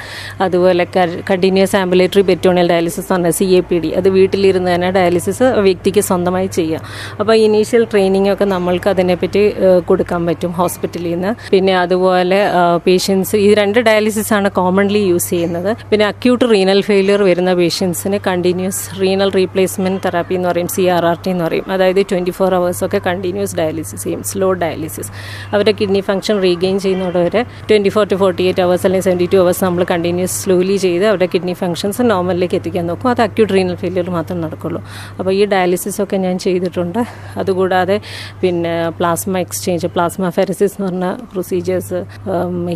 അതുപോലെ 0.45 0.85
കണ്ടിന്യൂസ് 1.29 1.75
ആംബുലേറ്ററി 1.81 2.23
പെറ്റോണിയൽ 2.31 2.69
ഡയാലിസിസ് 2.73 3.05
എന്ന് 3.05 3.15
പറഞ്ഞാൽ 3.15 3.35
സി 3.39 3.47
എ 3.59 3.61
പി 3.69 3.77
ഡി 3.83 3.91
അത് 3.99 4.09
വീട്ടിലിരുന്ന് 4.17 4.71
തന്നെ 4.75 4.89
ഡയാലിസിസ് 4.97 5.45
വ്യക്തിക്ക് 5.67 6.03
സ്വന്തമായി 6.09 6.49
ചെയ്യാം. 6.57 6.83
അപ്പോൾ 7.21 7.35
ഇനീഷ്യൽ 7.45 7.85
ട്രെയിനിങ് 7.93 8.31
ഒക്കെ 8.33 8.49
നമ്മൾക്ക് 8.55 8.91
അതിനെപ്പറ്റി 8.95 9.43
കൊടുക്കാൻ 9.91 10.25
പറ്റും 10.31 10.53
ഹോസ്പിറ്റലിൽ 10.61 11.15
നിന്ന്. 11.15 11.33
പിന്നെ 11.55 11.77
അതുപോലെ 11.85 12.41
പേഷ്യൻസ് 12.89 13.37
ഈ 13.47 13.49
രണ്ട് 13.61 13.81
ഡയാലിസിസ് 13.91 14.35
ആണ് 14.39 14.51
കോമൺലി 14.59 15.05
യൂസ് 15.13 15.31
ചെയ്യുന്നത്. 15.35 15.71
പിന്നെ 15.93 16.07
അക്യൂട്ട് 16.11 16.45
റീനൽ 16.55 16.83
ഫെയിലിയർ 16.91 17.23
വരുന്ന 17.31 17.55
പേഷ്യൻസിന് 17.63 18.21
കണ്ടിന്യൂസ് 18.29 18.83
റീനൽ 19.05 19.33
റീപ്ലേസ്മെന്റ് 19.39 20.03
തെറാപ്പി 20.09 20.37
എന്ന് 20.41 20.51
പറയും 20.53 20.73
സി 20.77 20.87
ആർ 20.97 21.07
ആർ 21.13 21.21
ടി 21.23 21.33
എന്ന് 21.37 21.47
പറയും. 21.49 21.69
അതായത് 21.77 22.03
ട്വന്റി 22.13 22.35
ഫോർ 22.41 22.53
ഒക്കെ 22.89 23.03
കണ്ടിന്യൂസ് 23.09 23.55
ഡയാലിസിസ് 23.57 23.75
ചെയ്യും 23.83 24.23
സ്ലോ 24.23 24.53
ഡയാലിസിസ് 24.53 25.09
അവരുടെ 25.53 25.75
കിഡ്നി 25.81 26.01
ഫംഗ്ഷൻ 26.01 26.43
റീഗെയിൻ 26.43 26.81
ചെയ്യുന്നതോടെ 26.81 27.47
twenty 27.71 27.89
four 27.89 28.07
to 28.07 28.15
forty 28.15 28.43
eight 28.43 28.61
hours 28.61 28.87
അല്ലെങ്കിൽ 28.87 29.05
സെവന്റി 29.05 29.29
ടു 29.35 29.37
അവേഴ്സ് 29.37 29.65
നമ്മൾ 29.65 29.87
കണ്ടിന്യൂസ് 29.91 30.45
സ്ലോലി 30.45 30.77
ചെയ്ത് 30.77 31.07
അവരുടെ 31.07 31.29
കിഡ്നി 31.35 31.53
ഫംഗ്ഷൻസ് 31.53 32.03
നോർമലിലേക്ക് 32.03 32.55
എത്തിക്കാൻ 32.55 32.87
നോക്കും. 32.87 33.11
അത് 33.11 33.23
അക്യൂട്ട് 33.23 33.55
റീനൽ 33.55 33.75
ഫെയിലിയർ 33.75 34.11
മാത്രം 34.11 34.41
നടക്കുള്ളൂ. 34.41 34.85
അപ്പോൾ 35.19 35.31
ഈ 35.31 35.47
ഡയാലിസിസ് 35.47 36.03
ഒക്കെ 36.03 36.17
ഞാൻ 36.17 36.39
ചെയ്തിട്ടുണ്ട്. 36.39 37.05
അതുകൂടാതെ 37.37 38.01
പിന്നെ 38.41 38.89
പ്ലാസ്മ 38.89 39.39
എക്സ്ചേഞ്ച് 39.39 39.87
പ്ലാസ്മ 39.87 40.29
ഫെറസിസ് 40.29 40.73
എന്ന് 40.73 40.87
പറഞ്ഞ 40.87 41.13
പ്രൊസീജിയേഴ്സ് 41.33 42.05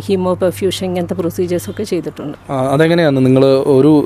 ഹീമോ 0.05 0.33
പെർഫ്യൂഷൻ 0.33 0.85
ഇങ്ങനത്തെ 0.85 1.13
പ്രൊസീജിയേഴ്സ് 1.13 1.69
ഒക്കെ 1.69 1.83
ചെയ്തിട്ടുണ്ട്. 1.83 2.51
അതെങ്ങനെയാണ്? 2.51 3.25
നിങ്ങൾ 3.25 3.45
ഒരു 3.45 4.05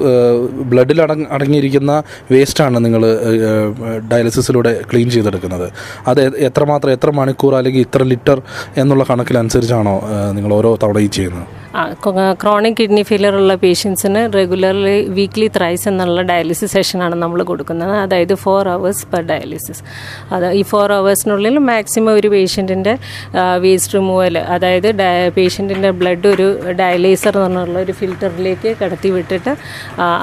ബ്ലഡിൽ 0.52 1.02
അടങ്ങിയിരിക്കുന്ന 1.32 2.04
വേസ്റ്റാണ് 2.32 2.86
നിങ്ങൾ 2.86 3.06
ഡയാലിസിസിലൂടെ 4.12 4.82
ക്ലീൻ 4.94 5.10
ചെയ്തെടുക്കുന്നത്. 5.10 5.72
അത് 6.08 6.38
എ- 6.38 6.48
എത്രമാത്രം 6.90 7.06
എത്ര 7.06 7.20
മണിക്കൂർ 7.20 7.54
അല്ലെങ്കിൽ 7.56 7.82
ഇത്ര 7.82 8.04
ലിറ്റർ 8.04 8.42
എന്നുള്ള 8.78 9.04
കണക്കിനനുസരിച്ചാണോ 9.10 9.96
നിങ്ങൾ 10.34 10.54
ഓരോ 10.54 10.78
തവണ 10.84 10.98
ഈ 10.98 11.08
ചെയ്യുന്നത്? 11.08 11.65
ക്രോണിക് 12.42 12.76
കിഡ്നി 12.80 13.02
ഫെയിലിയർ 13.08 13.34
ഉള്ള 13.40 13.54
പേഷ്യൻസിന് 13.64 14.22
റെഗുലർലി 14.36 14.94
വീക്ക്ലി 15.18 15.48
ത്രൈസ് 15.56 15.86
എന്നുള്ള 15.90 16.22
ഡയാലിസിസ് 16.30 16.72
സെഷനാണ് 16.74 17.16
നമ്മൾ 17.24 17.40
കൊടുക്കുന്നത്. 17.50 17.94
അതായത് 18.04 18.34
ഫോർ 18.44 18.68
അവേഴ്സ് 18.74 19.04
പെർ 19.12 19.24
ഡയാലിസിസ് 19.32 19.82
അത് 20.36 20.46
ഈ 20.60 20.62
ഫോർ 20.72 20.92
അവേഴ്സിനുള്ളിൽ 20.98 21.58
മാക്സിമം 21.70 22.12
ഒരു 22.20 22.30
പേഷ്യന്റിന്റെ 22.36 22.94
വേസ്റ്റ് 23.66 23.96
റിമൂവൽ 23.98 24.38
അതായത് 24.56 24.90
പേഷ്യന്റിന്റെ 25.38 25.92
ബ്ലഡ് 26.02 26.30
ഒരു 26.34 26.48
ഡയലൈസർ 26.82 27.34
എന്ന് 27.40 27.60
പറഞ്ഞുള്ള 27.60 27.80
ഒരു 27.86 27.96
ഫിൽറ്ററിലേക്ക് 28.00 28.72
കടത്തി 28.82 29.12
വിട്ടിട്ട് 29.16 29.54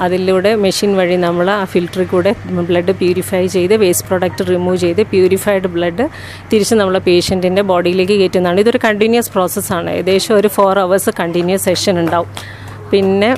അതിലൂടെ 0.05 0.53
മെഷീൻ 0.65 0.93
വഴി 1.01 1.19
നമ്മൾ 1.27 1.49
ആ 1.57 1.59
ഫിൽറ്ററിൽ 1.73 2.09
കൂടെ 2.15 2.33
ബ്ലഡ് 2.71 2.95
പ്യൂരിഫൈ 3.03 3.43
ചെയ്ത് 3.57 3.75
വേസ്റ്റ് 3.85 4.07
പ്രോഡക്റ്റ് 4.09 4.49
റിമൂവ് 4.51 4.81
ചെയ്ത് 4.85 5.03
പ്യൂരിഫൈഡ് 5.13 5.73
ബ്ലഡ് 5.75 6.07
തിരിച്ച് 6.53 6.77
നമ്മളെ 6.81 7.03
പേഷ്യന്റിന്റെ 7.09 7.65
ബോഡിയിലേക്ക് 7.73 8.17
കയറ്റുന്നതാണ്. 8.23 8.59
ഇതൊരു 8.65 8.81
കണ്ടിന്യൂസ് 8.87 9.31
പ്രോസസ്സാണ് 9.37 9.89
ഏകദേശം 9.97 10.35
ഒരു 10.41 10.51
ഫോർ 10.57 10.75
അവേഴ്സ് 10.85 11.13
കണ്ടിന്യൂസ് 11.43 11.67
സെഷൻ 11.71 11.95
ഉണ്ടാവും. 12.03 12.29
പിന്നെ 12.91 13.31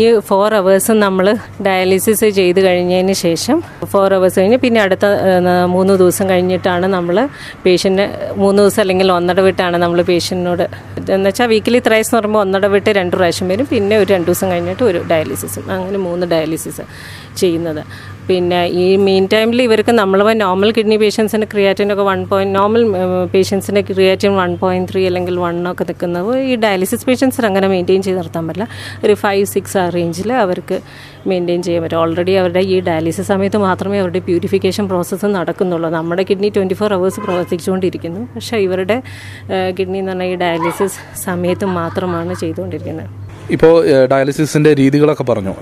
ഈ 0.00 0.04
ഫോർ 0.28 0.50
അവേഴ്സ് 0.58 0.92
നമ്മൾ 1.02 1.26
ഡയാലിസിസ് 1.66 2.28
ചെയ്ത് 2.36 2.60
കഴിഞ്ഞതിന് 2.66 3.14
ശേഷം 3.24 3.56
ഫോർ 3.92 4.14
അവേഴ്സ് 4.16 4.36
കഴിഞ്ഞ് 4.40 4.58
പിന്നെ 4.62 4.80
അടുത്ത 4.84 5.06
മൂന്ന് 5.74 5.94
ദിവസം 6.02 6.24
കഴിഞ്ഞിട്ടാണ് 6.32 6.86
നമ്മൾ 6.94 7.16
പേഷ്യന്റ് 7.64 8.06
മൂന്ന് 8.42 8.58
ദിവസം 8.62 8.80
അല്ലെങ്കിൽ 8.84 9.12
ഒന്നട 9.16 9.40
വിട്ടാണ് 9.48 9.76
നമ്മൾ 9.84 10.00
പേഷ്യന്റിനോട് 10.10 10.64
എന്ന് 11.16 11.28
വെച്ചാൽ 11.28 11.48
വീക്കിലി 11.52 11.80
ത്രൈസ് 11.88 12.08
എന്ന് 12.10 12.20
പറയുമ്പോൾ 12.20 12.42
ഒന്നട 12.46 12.66
വിട്ട് 12.76 12.90
രണ്ട് 13.00 13.14
പ്രാവശ്യം 13.18 13.48
വരും. 13.52 13.68
പിന്നെ 13.74 13.96
ഒരു 14.02 14.08
രണ്ട് 14.14 14.28
ദിവസം 14.30 14.48
കഴിഞ്ഞിട്ട് 14.54 14.84
ഒരു 14.90 15.02
ഡയാലിസിസും 15.12 15.66
അങ്ങനെ 15.76 16.00
മൂന്ന് 16.08 16.26
ഡയാലിസിസ് 16.34 16.86
ചെയ്യുന്നത്. 17.42 17.82
പിന്നെ 18.28 18.60
ഈ 18.82 18.84
മീൻ 19.06 19.24
ടൈമിൽ 19.32 19.62
ഇവർക്ക് 19.62 19.92
നമ്മൾ 19.98 20.20
നോർമൽ 20.42 20.70
കിഡ്നി 20.76 20.96
പേഷ്യൻസിന് 21.02 21.46
ക്രിയാറ്റിനൊക്കെ 21.52 22.04
വൺ 22.08 22.20
പോയിന്റ് 22.30 22.54
നോർമൽ 22.58 22.82
പേഷ്യൻസിന്റെ 23.34 23.82
ക്രിയാറ്റിൻ 23.90 24.32
വൺ 24.40 24.52
പോയിന്റ് 24.62 24.88
ത്രീ 24.92 25.02
അല്ലെങ്കിൽ 25.10 25.36
വൺ 25.44 25.56
ഒക്കെ 25.70 25.84
നിൽക്കുന്നത് 25.90 26.32
ഈ 26.50 26.54
ഡയാലിസിസ് 26.64 27.06
പേഷ്യൻസിന് 27.08 27.46
അങ്ങനെ 27.50 27.68
മെയിന്റെയിൻ 27.74 28.02
ചെയ്ത് 28.06 28.18
നിർത്താൻ 28.18 28.46
പറ്റില്ല. 28.48 28.68
ഒരു 29.04 29.14
ഫൈവ് 29.22 29.44
സിക്സ് 29.54 29.76
ആ 29.82 29.84
റേഞ്ചിൽ 29.96 30.32
അവർക്ക് 30.44 30.78
മെയിന്റെയിൻ 31.30 31.60
ചെയ്യാൻ 31.66 31.82
പറ്റും. 31.82 31.98
ഓൾറെഡി 32.02 32.32
അവരുടെ 32.40 32.62
ഈ 32.72 32.80
ഡയാലിസിസ് 32.88 33.26
സമയത്ത് 33.32 33.60
മാത്രമേ 33.66 33.98
അവരുടെ 34.04 34.22
പ്യൂരിഫിക്കേഷൻ 34.28 34.86
പ്രോസസ്സ് 34.92 35.30
നടക്കുന്നുള്ളൂ. 35.36 35.90
നമ്മുടെ 35.98 36.24
കിഡ്നി 36.30 36.50
ട്വന്റി 36.56 36.78
ഫോർ 36.80 36.92
അവേഴ്സ് 36.98 37.20
പ്രവർത്തിച്ചുകൊണ്ടിരിക്കുന്നു. 37.26 38.22
പക്ഷേ 38.34 38.58
ഇവരുടെ 38.66 38.98
കിഡ്നി 39.78 39.98
എന്ന് 39.98 40.12
പറഞ്ഞാൽ 40.12 40.32
ഈ 40.32 40.36
ഡയാലിസിസ് 40.44 41.00
സമയത്ത് 41.26 41.68
മാത്രമാണ് 41.80 42.34
ചെയ്തുകൊണ്ടിരിക്കുന്നത്. 42.42 43.10
ഇപ്പോൾ 43.54 43.74
ഡയാലിസിസിന്റെ 44.12 44.70
രീതികളൊക്കെ 44.80 45.24
പറഞ്ഞു. 45.28 45.52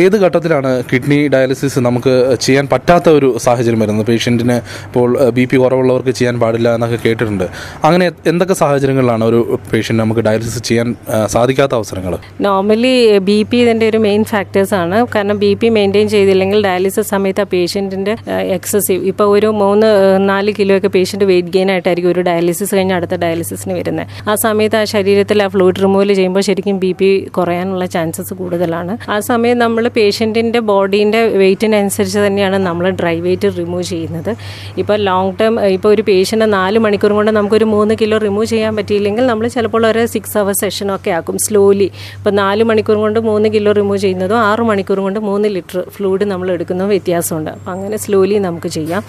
ഏത് 0.00 0.16
ഘട്ടത്തിലാണ് 0.24 0.70
കിഡ്നി 0.90 1.18
ഡയാലിസിസ് 1.34 1.78
നമുക്ക് 1.86 2.36
ചെയ്യാൻ 2.44 2.66
പറ്റാത്ത 2.72 3.08
ഒരു 3.18 3.28
സാഹചര്യം 3.44 3.80
വരുന്നത്? 3.82 4.06
പേഷ്യന്റിന് 4.10 4.56
ഇപ്പോൾ 4.88 5.30
ബി 5.36 5.44
പി 5.50 5.56
കുറവുള്ളവർക്ക് 5.62 6.12
ചെയ്യാൻ 6.18 6.36
പാടില്ല 6.42 6.68
എന്നൊക്കെ 6.76 6.98
കേട്ടിട്ടുണ്ട്. 7.06 7.46
അങ്ങനെ 7.88 8.06
എന്തൊക്കെ 8.32 8.54
സാഹചര്യങ്ങളിലാണ് 8.54 9.24
ഒരു 9.30 9.40
പേഷ്യന്റ് 9.72 10.00
നമുക്ക് 10.02 10.20
ഡയാലിസിസ് 10.20 10.62
ചെയ്യാൻ 10.68 10.88
സാധിക്കാത്ത 11.34 11.74
അവസരങ്ങൾ? 11.80 12.14
നോർമലി 12.46 12.94
ബി 13.30 13.38
പി 13.50 13.56
ഇതിന്റെ 13.56 13.88
ഒരു 13.92 14.00
മെയിൻ 14.06 14.24
ഫാക്ടേഴ്സ് 14.32 14.74
ആണ്. 14.82 14.98
കാരണം 15.14 15.38
ബി 15.44 15.52
പി 15.62 15.70
മെയിന്റെയിൻ 15.78 16.08
ചെയ്തില്ലെങ്കിൽ 16.14 16.62
ഡയാലിസിസ് 16.68 17.08
സമയത്ത് 17.14 17.40
ആ 17.40 17.48
പേഷ്യന്റിന്റെ 17.54 18.16
എക്സസീവ് 18.58 19.02
ഇപ്പോൾ 19.12 19.28
ഒരു 19.36 19.50
മൂന്ന് 19.62 19.90
നാല് 20.30 20.52
കിലോ 20.58 20.76
ഒക്കെ 20.78 20.92
പേഷ്യന്റ് 20.98 21.28
വെയിറ്റ് 21.32 21.52
ഗെയിൻ 21.58 21.70
ആയിട്ടായിരിക്കും 21.74 22.12
ഒരു 22.14 22.20
ഡയാലിസിസ് 22.30 22.72
കഴിഞ്ഞ് 22.74 22.94
അടുത്ത 22.98 23.14
ഡയാലിസിസിന് 23.24 23.74
വരുന്നത്. 23.80 24.06
ആ 24.30 24.34
സമയത്ത് 24.46 24.76
ആ 24.76 24.84
ശരീരത്തിൽ 24.94 25.42
ആ 25.42 25.48
ഫ്ലൂയിഡ് 25.56 25.82
റിമൂവൽ 25.86 26.12
ചെയ്യുമ്പോൾ 26.18 26.44
ശരിക്കും 26.50 26.78
ബി 26.86 26.92
പി 27.00 27.10
കുറയാനുള്ള 27.36 27.86
ചാൻസസ് 27.86 28.34
കൂടുതലാണ്. 28.34 28.92
ആ 29.10 29.16
സമയം 29.30 29.58
നമ്മൾ 29.58 29.84
പേഷ്യന്റിന്റെ 29.96 30.60
ബോഡീന്റെ 30.70 31.20
വെയിറ്റിനനുസരിച്ച് 31.42 32.20
തന്നെയാണ് 32.26 32.58
നമ്മൾ 32.68 32.90
ഡ്രൈ 33.00 33.14
വെയിറ്റ് 33.26 33.50
റിമൂവ് 33.58 33.82
ചെയ്യുന്നത്. 33.82 34.32
ഇപ്പോൾ 34.78 34.96
ലോങ് 35.08 35.32
ടേം 35.40 35.54
ഇപ്പോൾ 35.76 35.88
ഒരു 35.88 36.02
പേഷ്യന്റ് 36.02 36.48
നാല് 36.52 36.78
മണിക്കൂർ 36.78 37.12
കൊണ്ട് 37.12 37.32
നമുക്കൊരു 37.38 37.68
മൂന്ന് 37.74 37.94
കിലോ 38.00 38.18
റിമൂവ് 38.18 38.46
ചെയ്യാൻ 38.46 38.76
പറ്റിയില്ലെങ്കിൽ 38.76 39.26
നമ്മൾ 39.26 39.46
ചിലപ്പോൾ 39.56 39.86
ഒരു 39.86 40.04
സിക്സ് 40.06 40.38
അവർ 40.38 40.54
സെഷനൊക്കെ 40.62 41.10
ആക്കും 41.18 41.38
സ്ലോലി 41.38 41.88
ഇപ്പോൾ 42.18 42.30
നാല് 42.42 42.62
മണിക്കൂർ 42.70 42.96
കൊണ്ട് 42.96 43.20
മൂന്ന് 43.28 43.48
കിലോ 43.54 43.72
റിമൂവ് 43.72 43.98
ചെയ്യുന്നതും 43.98 44.38
ആറ് 44.38 44.64
മണിക്കൂർ 44.70 45.00
കൊണ്ട് 45.00 45.20
മൂന്ന് 45.28 45.48
ലിറ്റർ 45.48 45.80
ഫ്ലൂയിഡ് 45.96 46.24
നമ്മൾ 46.32 46.50
എടുക്കുന്നതും 46.50 46.90
വ്യത്യാസമുണ്ട്. 46.96 47.50
അപ്പോൾ 47.50 47.70
അങ്ങനെ 47.70 47.96
സ്ലോലി 47.96 48.38
നമുക്ക് 48.48 48.68
ചെയ്യാം. 48.68 49.02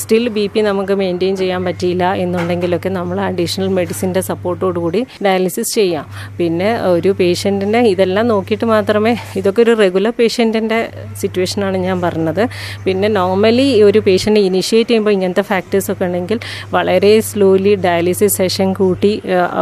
സ്റ്റിൽ 0.00 0.28
ബി 0.28 0.46
പി 0.54 0.60
നമുക്ക് 0.60 0.94
മെയിന്റെയിൻ 1.02 1.34
ചെയ്യാൻ 1.36 1.64
പറ്റിയില്ല 1.64 2.04
എന്നുണ്ടെങ്കിലൊക്കെ 2.24 2.88
നമ്മൾ 2.88 3.20
അഡീഷണൽ 3.20 3.68
മെഡിസിന്റെ 3.78 4.20
സപ്പോർട്ടോടുകൂടി 4.20 5.06
ഡയാലിസിസ് 5.24 5.74
ചെയ്യാം. 5.74 6.06
പിന്നെ 6.38 6.70
ഒരു 6.94 7.10
പേഷ്യന്റിന്റെ 7.70 7.90
ഇതെല്ലാം 7.94 8.26
നോക്കിയിട്ട് 8.32 8.66
മാത്രമേ 8.74 9.12
ഇതൊക്കെ 9.38 9.60
ഒരു 9.64 9.72
റെഗുലർ 9.80 10.12
പേഷ്യന്റിന്റെ 10.18 10.78
സിറ്റുവേഷനാണ് 11.20 11.76
ഞാൻ 11.86 11.96
പറഞ്ഞത്. 12.04 12.42
പിന്നെ 12.86 13.08
നോർമലി 13.18 13.66
ഒരു 13.88 13.98
പേഷ്യന്റ് 14.06 14.40
ഇനിഷ്യേറ്റ് 14.48 14.88
ചെയ്യുമ്പോൾ 14.90 15.14
ഇങ്ങനത്തെ 15.16 15.44
ഫാക്ടേഴ്സൊക്കെ 15.50 16.04
ഉണ്ടെങ്കിൽ 16.08 16.38
വളരെ 16.76 17.12
സ്ലോലി 17.28 17.72
ഡയാലിസിസ് 17.86 18.36
സെഷൻ 18.40 18.68
കൂട്ടി 18.80 19.12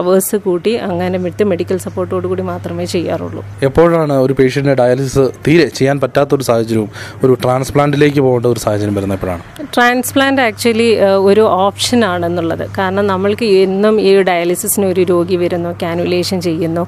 അവേഴ്സ് 0.00 0.36
കൂട്ടി 0.46 0.72
അങ്ങനെ 0.88 1.18
വിട്ട് 1.26 1.44
മെഡിക്കൽ 1.52 1.78
സപ്പോർട്ടോടു 1.86 2.26
കൂടി 2.32 2.44
മാത്രമേ 2.52 2.86
ചെയ്യാറുള്ളൂ. 2.94 3.42
എപ്പോഴാണ് 3.68 4.16
ഒരു 4.26 4.36
പേഷ്യന്റിന് 4.38 4.76
ഡയാലിസിസ് 4.82 5.24
തീരെ 5.46 5.66
ചെയ്യാൻ 5.78 5.96
പറ്റാത്ത 6.04 6.30
ഒരു 6.38 6.46
സാഹചര്യവും 6.50 6.90
ഒരു 7.24 7.32
ട്രാൻസ്പ്ലാന്റിലേക്ക് 7.44 8.20
പോകേണ്ട 8.26 8.46
ഒരു 8.54 8.62
സാഹചര്യം 8.66 8.96
വരുന്നത് 8.98 9.18
എപ്പോഴാണ്? 9.18 9.42
ട്രാൻസ്പ്ലാന്റ് 9.76 10.42
ആക്ച്വലി 10.48 10.88
ഒരു 11.28 11.44
ഓപ്ഷൻ 11.66 12.00
ആണെന്നുള്ളത്. 12.12 12.64
കാരണം 12.80 13.04
നമ്മൾക്ക് 13.12 13.48
എന്നും 13.66 13.94
ഈ 14.06 14.10
ഡയാലിസിസിന് 14.30 14.86
ഒരു 14.92 15.02
രോഗി 15.12 15.36
വരുന്നു 15.44 15.70
കാനുലേഷൻ 15.82 16.38
ചെയ്യുന്നു. 16.48 16.84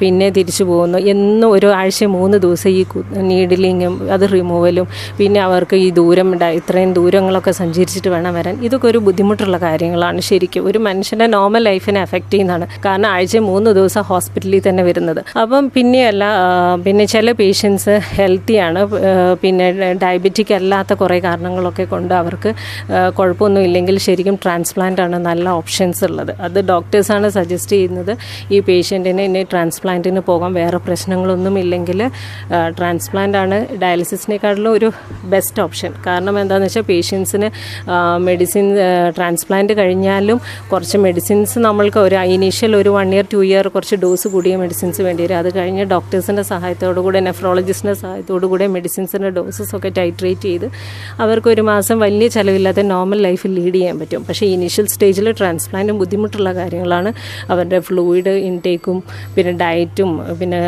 പിന്നെ 0.00 0.26
തിരിച്ചു 0.36 0.53
പോകുന്നു. 0.62 0.98
എന്നും 0.98 1.48
ഒരു 1.50 1.66
ആഴ്ച 1.80 2.04
മൂന്ന് 2.16 2.38
ദിവസം 2.38 2.70
ഈ 2.70 2.84
നീഡിലിങ്ങും 3.30 3.94
അത് 4.12 4.24
റിമൂവലും 4.32 4.86
പിന്നെ 5.18 5.40
അവർക്ക് 5.40 5.76
ഈ 5.86 5.88
ദൂരം 6.00 6.30
ഇത്രയും 6.60 6.92
ദൂരങ്ങളൊക്കെ 6.98 7.52
സഞ്ചരിച്ചിട്ട് 7.60 8.08
വേണം 8.08 8.34
വരാൻ. 8.34 8.54
ഇതൊക്കെ 8.66 8.86
ഒരു 8.88 8.98
ബുദ്ധിമുട്ടുള്ള 9.06 9.58
കാര്യങ്ങളാണ് 9.66 10.20
ശരിക്കും. 10.30 10.64
ഒരു 10.70 10.78
മനുഷ്യന്റെ 10.88 11.26
നോർമൽ 11.36 11.62
ലൈഫിനെ 11.70 12.00
എഫക്റ്റ് 12.06 12.32
ചെയ്യുന്നതാണ്. 12.32 12.66
കാരണം 12.86 13.08
ആഴ്ച 13.14 13.36
മൂന്ന് 13.50 13.70
ദിവസം 13.78 14.02
ഹോസ്പിറ്റലിൽ 14.10 14.62
തന്നെ 14.68 14.82
വരുന്നത്. 14.88 15.20
അപ്പം 15.42 15.64
പിന്നെയല്ല 15.74 16.24
പിന്നെ 16.84 17.04
ചില 17.14 17.32
പേഷ്യൻസ് 17.40 17.94
ഹെൽത്തിയാണ് 18.16 18.80
പിന്നെ 19.42 19.66
ഡയബറ്റിക് 20.02 20.52
അല്ലാത്ത 20.58 20.92
കുറേ 21.02 21.18
കാരണങ്ങളൊക്കെ 21.26 21.84
കൊണ്ട് 21.92 22.14
അവർക്ക് 22.14 22.50
കുഴപ്പമൊന്നും 23.18 23.62
ഇല്ലെങ്കിൽ 23.68 23.96
ശരിക്കും 24.06 24.36
ട്രാൻസ്പ്ലാന്റ് 24.44 25.00
ആണ് 25.04 25.16
നല്ല 25.28 25.48
ഓപ്ഷൻസ് 25.60 26.02
ഉള്ളത്. 26.08 26.32
അത് 26.46 26.58
ഡോക്ടേഴ്സാണ് 26.72 27.28
സജസ്റ്റ് 27.38 27.74
ചെയ്യുന്നത് 27.76 28.12
ഈ 28.52 28.60
പേഷ്യന്റിനെ 28.68 29.24
ഇനി 29.30 29.42
ട്രാൻസ്പ്ലാന്റിന് 29.52 30.20
പോകാൻ 30.20 30.43
വേറെ 30.52 30.76
പ്രശ്നങ്ങളൊന്നും 30.76 31.58
ഇല്ലെങ്കിൽ 31.58 32.10
ട്രാൻസ്പ്ലാന്റ് 32.78 33.38
ആണ് 33.38 33.56
ഡയാലിസിസിനെക്കാട്ടിലും 33.82 34.72
ഒരു 34.72 34.92
ബെസ്റ്റ് 35.24 35.62
ഓപ്ഷൻ 35.62 35.92
കാരണം 36.06 36.40
എന്താണെന്ന് 36.40 36.66
വെച്ചാൽ 36.66 36.82
പേഷ്യൻസിന് 36.82 37.50
മെഡിസിൻ 38.18 38.76
ട്രാൻസ്പ്ലാന്റ് 39.16 39.72
കഴിഞ്ഞാലും 39.72 40.40
കുറച്ച് 40.72 40.98
മെഡിസിൻസ് 40.98 41.58
നമ്മൾക്ക് 41.58 41.98
ഒരു 41.98 42.14
ഇനീഷ്യൽ 42.14 42.76
ഒരു 42.76 42.88
വൺ 42.88 43.14
ഇയർ 43.14 43.26
ടു 43.32 43.44
ഇയർ 43.44 43.68
കുറച്ച് 43.68 43.96
ഡോസ് 43.96 44.28
കൂടിയ 44.28 44.56
മെഡിസിൻസ് 44.56 45.00
വേണ്ടി 45.02 45.22
വരും. 45.22 45.38
അത് 45.38 45.54
കഴിഞ്ഞ് 45.54 45.84
ഡോക്ടേഴ്സിന്റെ 45.84 46.42
സഹായത്തോടു 46.42 47.00
കൂടെ 47.00 47.20
നെഫ്രോളജിസ്റ്റിന്റെ 47.20 47.94
സഹായത്തോടു 47.94 48.46
കൂടെ 48.46 48.66
മെഡിസിൻസിന്റെ 48.66 49.30
ഡോസസ് 49.30 49.76
ഒക്കെ 49.76 49.88
ടൈട്രേറ്റ് 49.88 50.40
ചെയ്ത് 50.40 50.66
അവർക്ക് 51.20 51.48
ഒരു 51.48 51.62
മാസം 51.62 51.98
വലിയ 51.98 52.28
ചിലവില്ലാതെ 52.28 52.82
നോർമൽ 52.82 53.22
ലൈഫ് 53.22 53.46
ലീഡ് 53.46 53.74
ചെയ്യാൻ 53.74 53.98
പറ്റും. 53.98 54.24
പക്ഷേ 54.28 54.46
ഇനീഷ്യൽ 54.46 54.86
സ്റ്റേജിൽ 54.86 55.32
ട്രാൻസ്പ്ലാന്റും 55.32 55.98
ബുദ്ധിമുട്ടുള്ള 55.98 56.54
കാര്യങ്ങളാണ്. 56.54 57.12
അവരുടെ 57.50 57.80
ഫ്ലൂയിഡ് 57.80 58.28
ഇൻടേക്കും 58.28 59.02
പിന്നെ 59.34 59.52
ഡയറ്റും 59.52 60.10
പിന്നെ 60.40 60.60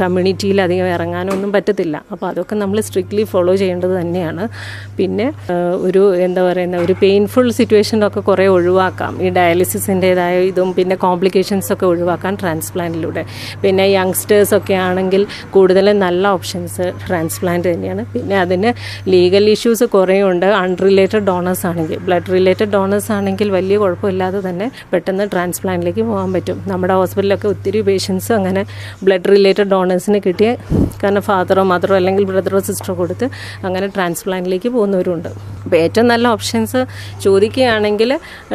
കമ്മ്യൂണിറ്റിയിൽ 0.00 0.60
അധികം 0.66 0.88
ഇറങ്ങാനൊന്നും 0.96 1.52
പറ്റത്തില്ല. 1.52 1.96
അപ്പോൾ 2.12 2.26
അതൊക്കെ 2.30 2.54
നമ്മൾ 2.54 2.80
സ്ട്രിക്ട്ലി 2.88 3.24
ഫോളോ 3.32 3.54
ചെയ്യേണ്ടത് 3.62 3.94
തന്നെയാണ്. 4.00 4.44
പിന്നെ 4.98 5.26
ഒരു 5.86 6.02
എന്താ 6.26 6.42
പറയുന്ന 6.48 6.76
ഒരു 6.86 6.96
പെയിൻഫുൾ 7.02 7.50
സിറ്റുവേഷനൊക്കെ 7.58 8.20
കുറേ 8.30 8.46
ഒഴിവാക്കാം. 8.56 9.12
ഈ 9.24 9.30
ഡയാലിസിന്റെതായ 9.38 10.36
ഇതും 10.50 10.70
പിന്നെ 10.78 10.96
കോംപ്ലിക്കേഷൻസ് 11.06 11.72
ഒക്കെ 11.74 11.86
ഒഴിവാക്കാൻ 11.92 12.34
ട്രാൻസ്പ്ലാന്റിലൂടെ 12.42 13.24
പിന്നെ 13.62 13.86
യങ്സ്റ്റേഴ്സ് 13.96 14.54
ഒക്കെ 14.58 14.74
ആണെങ്കിൽ 14.88 15.22
കൂടുതലും 15.56 15.98
നല്ല 16.06 16.24
ഓപ്ഷൻസ് 16.36 16.86
ട്രാൻസ്പ്ലാന്റ് 17.06 17.68
തന്നെയാണ്. 17.72 18.04
പിന്നെ 18.14 18.38
അതിന് 18.44 18.72
ലീഗൽ 19.14 19.44
ഇഷ്യൂസ് 19.54 19.84
കുറേ 19.96 20.18
ഉണ്ട്. 20.30 20.46
അൺറിലേറ്റഡ് 20.62 21.24
ഡോണേഴ്സ് 21.30 21.66
ആണെങ്കിൽ 21.70 21.98
ബ്ലഡ് 22.06 22.30
റിലേറ്റഡ് 22.36 22.70
ഡോണേഴ്സ് 22.76 23.12
ആണെങ്കിൽ 23.12 23.50
വലിയ 23.56 23.76
കുഴപ്പമില്ലാതെ 23.82 24.40
തന്നെ 24.48 24.66
പെട്ടെന്ന് 24.92 25.26
ട്രാൻസ്പ്ലാന്റിലേക്ക് 25.32 26.02
പോകാൻ 26.10 26.32
പറ്റും. 26.36 26.58
നമ്മുടെ 26.72 26.94
ഹോസ്പിറ്റലിലൊക്കെ 27.00 27.48
ഒത്തിരി 27.54 27.80
പേഷ്യൻസ് 27.88 28.30
അങ്ങനെ 28.38 28.62
ബ്ലഡ് 29.10 29.30
റിലേറ്റഡ് 29.36 29.70
ഡോണേഴ്സിന് 29.74 30.20
കിട്ടിയ 30.28 30.50
കാരണം 31.02 31.22
ഫാദറോ 31.28 31.62
മദറോ 31.70 31.94
അല്ലെങ്കിൽ 31.98 32.24
ബ്രദറോ 32.30 32.58
സിസ്റ്ററോ 32.66 32.94
കൊടുത്ത് 32.98 33.26
അങ്ങനെ 33.66 33.86
ട്രാൻസ്പ്ലാന്റിലേക്ക് 33.94 34.68
പോകുന്നവരുണ്ട്. 34.74 35.28
അപ്പോൾ 35.64 35.76
ഏറ്റവും 35.84 36.06
നല്ല 36.10 36.26
ഓപ്ഷൻസ് 36.36 36.80
ചോദിക്കുകയാണെങ്കിൽ 37.24 38.10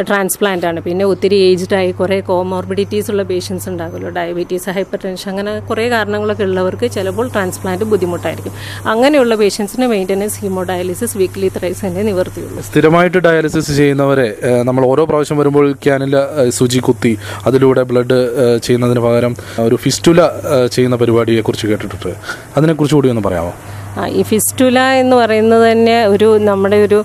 ട്രാൻസ്പ്ലാന്റ് 0.09 0.65
ആണ്. 0.69 0.79
പിന്നെ 0.87 1.03
ഒത്തിരി 1.11 1.37
ഏജ്ഡ് 1.47 1.75
ആയി 1.79 1.91
കുറേ 1.99 2.17
കോമോർബിഡിറ്റീസ് 2.29 3.09
ഉള്ള 3.13 3.23
പേഷ്യൻസ് 3.31 3.67
ഉണ്ടാകുമല്ലോ. 3.71 4.09
ഡയബറ്റീസ് 4.17 4.69
ഹൈപ്പർ 4.77 4.99
ടെൻഷൻ 5.03 5.29
അങ്ങനെ 5.33 5.53
കുറേ 5.69 5.85
കാരണങ്ങളൊക്കെ 5.95 6.45
ഉള്ളവർക്ക് 6.49 6.89
ചിലപ്പോൾ 6.95 7.27
ട്രാൻസ്പ്ലാന്റ് 7.35 7.87
ബുദ്ധിമുട്ടായിരിക്കും. 7.93 8.53
അങ്ങനെയുള്ള 8.93 9.35
പേഷ്യൻസിന് 9.41 9.87
മെയിന്റനൻസ് 9.93 10.37
ഹീമോഡയാലിസിസ് 10.43 11.17
വീക്ക്ലി 11.21 11.49
ത്രൈസ് 11.57 11.83
തന്നെ 11.87 12.03
നിവർത്തിയുള്ളൂ. 12.09 12.63
സ്ഥിരമായിട്ട് 12.69 13.21
ഡയാലിസിസ് 13.27 13.73
ചെയ്യുന്നവരെ 13.81 14.27
നമ്മൾ 14.69 14.85
ഓരോ 14.91 15.05
പ്രാവശ്യം 15.11 15.39
വരുമ്പോൾ 15.43 15.67
ക്യാനിൽ 15.87 16.15
സുചി 16.59 16.81
കുത്തി 16.89 17.13
അതിലൂടെ 17.49 17.83
ബ്ലഡ് 17.91 18.19
ചെയ്യുന്നതിന് 18.67 19.03
പകരം 19.07 19.35
ഒരു 19.67 19.77
ഫിസ്റ്റുല 19.85 20.21
ചെയ്യുന്ന 20.73 20.95
പരിപാടിയെ 20.95 21.41
കുറിച്ച് 21.41 21.67
കേട്ടിട്ടുണ്ട്. 21.67 22.11
അതിനെക്കുറിച്ച് 22.57 22.95
കൂടി 22.95 23.09
ഒന്ന് 23.09 23.23
പറയാമോ? 23.27 23.53
ഈ 24.19 24.21
ഫിസ്റ്റുല 24.21 24.79
എന്ന് 25.01 25.15
പറയുന്നത് 25.15 25.71
തന്നെ 25.71 25.97
ഒരു 26.13 26.37
നമ്മുടെ 26.49 26.77
ഒരു 26.87 26.99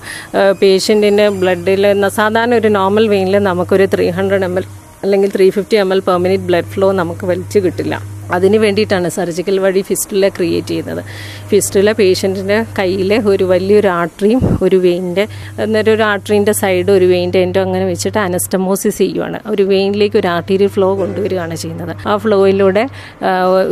പേഷ്യന്റിന്റെ 0.63 1.27
ബ്ലഡിൽ 1.43 1.85
സാധാരണ 2.21 2.55
ഒരു 2.55 2.69
നോർമൽ 2.69 3.09
വെയിനിൽ 3.09 3.39
നമുക്കൊരു 3.51 3.89
ത്രീ 3.95 4.09
ഹൺഡ്രഡ് 4.19 4.47
എം 4.51 4.57
എൽ 4.59 4.65
അല്ലെങ്കിൽ 5.03 5.31
three 5.37 5.51
fifty 5.51 5.77
M 5.77 5.93
L 5.95 6.01
per 6.09 6.17
minute 6.25 6.45
blood 6.45 6.73
flow 6.75 6.89
നമുക്ക് 6.93 7.25
വലിച്ചു 7.27 7.59
കിട്ടില്ല. 7.59 8.20
അതിന് 8.37 8.59
വേണ്ടിയിട്ടാണ് 8.65 9.09
സർജിക്കൽ 9.17 9.57
വഴി 9.65 9.83
ഫിസ്റ്റുല 9.91 10.29
ക്രിയേറ്റ് 10.37 10.71
ചെയ്യുന്നത്. 10.73 11.03
ഫിസ്റ്റുല 11.51 11.93
പേഷ്യന്റിന്റെ 12.01 12.59
കയ്യിൽ 12.79 13.13
ഒരു 13.33 13.45
വലിയൊരു 13.53 13.89
ആർട്ടറിയും 14.01 14.41
ഒരു 14.67 14.77
വെയിന്റെ 14.87 15.25
അന്നേരം 15.65 15.93
ഒരു 15.97 16.05
ആർട്ടറിന്റെ 16.11 16.53
സൈഡ് 16.61 16.91
ഒരു 16.97 17.07
വെയിന്റെ 17.13 17.39
എൻഡോ 17.47 17.61
അങ്ങനെ 17.67 17.87
വെച്ചിട്ട് 17.93 18.19
അനസ്റ്റമോസിസ് 18.27 18.99
ചെയ്യുവാണ്. 18.99 19.41
ഒരു 19.53 19.63
വെയിനിലേക്ക് 19.73 20.19
ഒരു 20.23 20.29
ആർട്ടീരിയൽ 20.37 20.71
ഫ്ലോ 20.77 20.89
കൊണ്ടുവരികയാണ് 21.03 21.57
ചെയ്യുന്നത്. 21.63 21.93
ആ 22.09 22.17
ഫ്ലോയിലൂടെ 22.25 22.85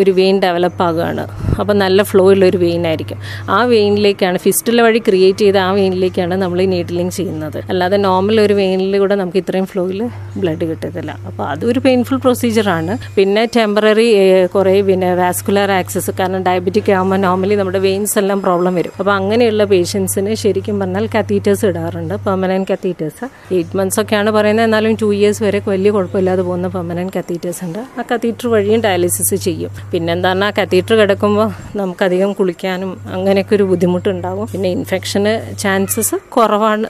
ഒരു 0.01 0.15
വെയിൻ 0.19 0.39
ഡെവലപ്പ് 0.47 0.83
ആകുകയാണ്. 0.89 1.27
അപ്പോൾ 1.61 1.75
നല്ല 1.85 2.03
ഫ്ലോ 2.11 2.25
ഉള്ള 2.33 2.45
ഒരു 2.53 2.59
വെയിൻ 2.65 2.83
ആയിരിക്കും. 2.91 3.19
ആ 3.57 3.59
വെയിനിലേക്കാണ് 3.75 4.39
ഫിസ്റ്റുല 4.47 4.81
വഴി 4.87 5.01
ക്രിയേറ്റ് 5.09 5.45
ചെയ്ത 5.45 5.59
ആ 5.67 5.71
വെയിനിലേക്കാണ് 5.79 6.35
നമ്മൾ 6.43 6.59
ഈ 6.63 6.67
നീഡിലിങ് 6.75 7.15
ചെയ്യുന്നത്. 7.19 7.59
അല്ലാതെ 7.71 7.97
നോർമൽ 8.09 8.41
ഒരു 8.47 8.55
വെയിനിലൂടെ 8.61 9.15
നമുക്ക് 9.23 9.39
ഇത്രയും 9.43 9.67
ഫ്ലോയിൽ 9.73 10.01
ബ്ലഡ് 10.43 10.65
കിട്ടത്തില്ല. 10.71 11.13
അപ്പോൾ 11.29 11.45
അതൊരു 11.53 11.81
പെയിൻഫുൾ 11.87 12.19
പ്രൊസീജിയറാണ് 12.27 12.95
പിന്നെ 13.17 13.45
ടെമ്പററി 13.57 14.09
കുറേ 14.55 14.75
പിന്നെ 14.89 15.11
വാസ്കുലർ 15.23 15.71
ആക്സസ് 15.79 16.13
കാരണം 16.21 16.43
ഡയബറ്റിക് 16.49 16.91
ആകുമ്പോൾ 16.97 17.19
നോർമലി 17.27 17.55
നമ്മുടെ 17.61 17.81
വെയിൻസ് 17.87 18.17
എല്ലാം 18.23 18.39
പ്രോബ്ലം 18.47 18.75
വരും. 18.79 18.93
അപ്പോൾ 19.01 19.13
അങ്ങനെയുള്ള 19.19 19.65
പേഷ്യൻസിന് 19.73 20.35
ശരിക്കും 20.43 20.77
പറഞ്ഞാൽ 20.83 21.07
കത്തീറ്റേഴ്സ് 21.17 21.67
ഇടാറുണ്ട് 21.71 22.15
പെർമനന്റ് 22.27 22.69
കത്തീറ്റേഴ്സ് 22.73 23.25
എയ്റ്റ് 23.57 23.77
മന്ത്സ് 23.81 24.01
ഒക്കെയാണ് 24.03 24.31
പറയുന്നത്. 24.39 24.67
എന്നാലും 24.69 24.97
ടു 25.03 25.09
ഇയേഴ്സ് 25.19 25.43
വരെ 25.47 25.61
വലിയ 25.73 25.91
കുഴപ്പമില്ലാതെ 25.97 26.43
പോകുന്ന 26.49 26.69
പെർമനന്റ് 26.77 27.13
കത്തീറ്റേഴ്സ് 27.19 27.63
ഉണ്ട്. 27.67 27.81
ആ 27.99 28.05
കത്തീറ്റർ 28.13 28.49
വഴിയും 28.55 28.83
ഡയാലിസിസ് 28.87 29.39
ചെയ്യും. 29.47 29.71
പിന്നെ 29.93 30.13
എന്താണ് 30.17 30.45
ആ 30.49 30.51
കത്തീറ്റർ 30.61 30.95
കിടക്കുമ്പോൾ 31.03 31.49
നമുക്കധികം 31.81 32.33
കുളിക്കാനും 32.41 32.91
അങ്ങനെയൊക്കെ 33.17 33.55
ഒരു 33.59 33.65
ബുദ്ധിമുട്ടുണ്ടാകും 33.73 34.47
പിന്നെ 34.53 34.69
ഇൻഫെക്ഷന് 34.79 35.35
ചാൻസസ് 35.65 36.17
കുറവാണ് 36.37 36.87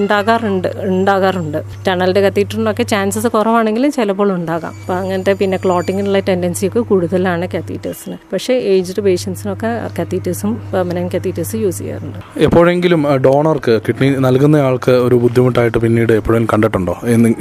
ഉണ്ടാകാറുണ്ട് 0.00 0.68
ഉണ്ടാകാറുണ്ട്. 0.90 1.58
ടണലിന്റെ 1.86 2.22
കത്തീറ്ററിനൊക്കെ 2.26 2.84
ചാൻസസ് 2.92 3.28
കുറവാണെങ്കിലും 3.36 3.92
ചിലപ്പോൾ 3.98 4.28
ഉണ്ടാകാം. 4.38 4.74
അപ്പോൾ 4.82 4.96
അങ്ങനത്തെ 5.00 5.32
പിന്നെ 5.40 5.58
ക്ലോട്ടിങ്ങിനുള്ള 5.64 6.18
ടെൻഡൻസി 6.28 6.64
ഒക്കെ 6.68 6.80
കൂടുതലാണ് 7.02 7.44
കത്തീറ്റേഴ്സിന് 7.54 8.16
പക്ഷേ 8.32 8.54
ഏജ്ഡ് 8.72 9.02
പേഷ്യൻസിനൊക്കെ 9.06 9.70
കത്തീറ്റേഴ്സും 9.98 10.52
പെർമനന്റ് 10.72 11.12
കത്തീറ്റേഴ്സ് 11.14 11.56
യൂസ് 11.62 11.78
ചെയ്യാറുണ്ട്. 11.78 12.18
എപ്പോഴെങ്കിലും 12.46 13.02
ഡോണർക്ക് 13.26 13.74
കിഡ്നി 13.86 14.08
നൽകുന്ന 14.26 14.56
ആൾക്ക് 14.68 14.94
ഒരു 15.06 15.16
ബുദ്ധിമുട്ടായിട്ട് 15.22 15.78
പിന്നീട് 15.84 16.12
എപ്പോഴും 16.20 16.44
കണ്ടിട്ടുണ്ടോ? 16.52 16.94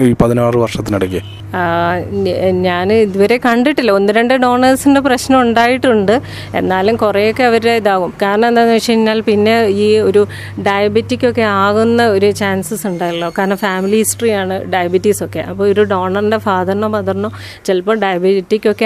ഈ 0.08 0.10
പതിനാറ് 0.22 0.58
വർഷത്തിനിടയ്ക്ക്. 0.64 1.22
ഞാൻ 2.68 2.88
ഇതുവരെ 2.94 3.38
കണ്ടിട്ടില്ല. 3.46 3.92
ഒന്ന് 4.00 4.14
രണ്ട് 4.18 4.34
ഡോണേഴ്സിന്റെ 4.44 5.02
പ്രശ്നം 5.08 5.38
ഉണ്ടായിട്ടുണ്ട്. 5.42 6.14
എന്നാലും 6.60 6.96
കുറേയൊക്കെ 7.04 7.44
അവരുടെ 7.50 7.74
ഇതാകും. 7.82 8.12
കാരണം 8.22 8.48
എന്താണെന്ന് 8.48 8.76
വെച്ച് 8.76 8.92
കഴിഞ്ഞാൽ 8.92 9.20
പിന്നെ 9.30 9.56
ഈ 9.86 9.88
ഒരു 10.10 10.22
ഡയബറ്റിക്കൊക്കെ 10.68 11.46
ആകുന്ന 11.66 12.02
ഒരു 12.16 12.30
ചാൻസസ് 12.42 12.86
ഉണ്ടല്ലോ. 12.88 13.30
കാരണം 13.38 13.58
ഫാമിലി 13.66 13.98
ഹിസ്റ്ററിയാണ് 14.04 14.58
ഡയബറ്റീസ് 14.74 15.24
ഒക്കെ 15.28 15.42
അപ്പോൾ 15.52 15.66
ഒരു 15.74 15.84
ഡോണറിന്റെ 15.94 16.40
ഫാദറിനോ 16.48 16.88
മദറിനോ 16.96 17.32
ചിലപ്പോൾ 17.66 17.98
ഡയബറ്റിക് 18.06 18.68
ഒക്കെ 18.74 18.86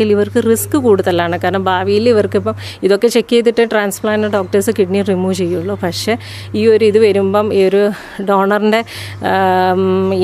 ആകുവാണെങ്കിൽ 0.00 0.16
ഇവർക്ക് 0.16 0.40
റിസ്ക് 0.50 0.76
കൂടുതലാണ്. 0.86 1.36
കാരണം 1.42 1.62
ഭാവിയിൽ 1.70 2.04
ഇവർക്ക് 2.12 2.36
ഇപ്പം 2.40 2.54
ഇതൊക്കെ 2.86 3.08
ചെക്ക് 3.14 3.32
ചെയ്തിട്ട് 3.34 3.62
ട്രാൻസ്പ്ലാന്റ് 3.72 4.28
ഡോക്ടേഴ്സ് 4.36 4.70
കിഡ്നി 4.78 5.00
റിമൂവ് 5.10 5.34
ചെയ്യുള്ളൂ. 5.42 5.74
പക്ഷേ 5.84 6.12
ഈ 6.58 6.62
ഒരു 6.72 6.84
ഇത് 6.90 6.98
വരുമ്പം 7.06 7.46
ഈ 7.58 7.60
ഒരു 7.68 7.82
ഡോണറിന്റെ 8.28 8.80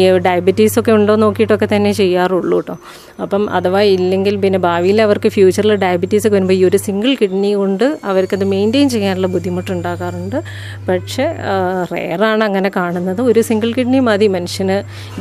ഈ 0.00 0.04
ഡയബറ്റീസ് 0.28 0.76
ഒക്കെ 0.80 0.92
ഉണ്ടോ 0.98 1.16
നോക്കിയിട്ടൊക്കെ 1.24 1.68
തന്നെ 1.74 1.92
ചെയ്യാറുള്ളൂ 2.00 2.58
കേട്ടോ 2.60 2.76
അപ്പം 3.24 3.42
അഥവാ 3.56 3.80
ഇല്ലെങ്കിൽ 3.96 4.34
പിന്നെ 4.42 4.58
ഭാവിയിൽ 4.68 4.98
അവർക്ക് 5.06 5.28
ഫ്യൂച്ചറിൽ 5.36 5.72
ഡയബറ്റീസ് 5.84 6.24
ഒക്കെ 6.26 6.36
വരുമ്പോൾ 6.36 6.56
ഈ 6.58 6.62
ഒരു 6.68 6.78
സിംഗിൾ 6.86 7.12
കിഡ്നി 7.20 7.50
കൊണ്ട് 7.60 7.86
അവർക്കത് 8.10 8.44
മെയിന്റെയിൻ 8.54 8.88
ചെയ്യാനുള്ള 8.94 9.28
ബുദ്ധിമുട്ടുണ്ടാകാറുണ്ട്. 9.34 10.38
പക്ഷേ 10.88 11.26
റെയറാണ് 11.92 12.42
അങ്ങനെ 12.48 12.68
കാണുന്നത്. 12.78 13.20
ഒരു 13.30 13.40
സിംഗിൾ 13.48 13.70
കിഡ്നി 13.78 14.00
മതി 14.08 14.26
മനുഷ്യന് 14.36 14.76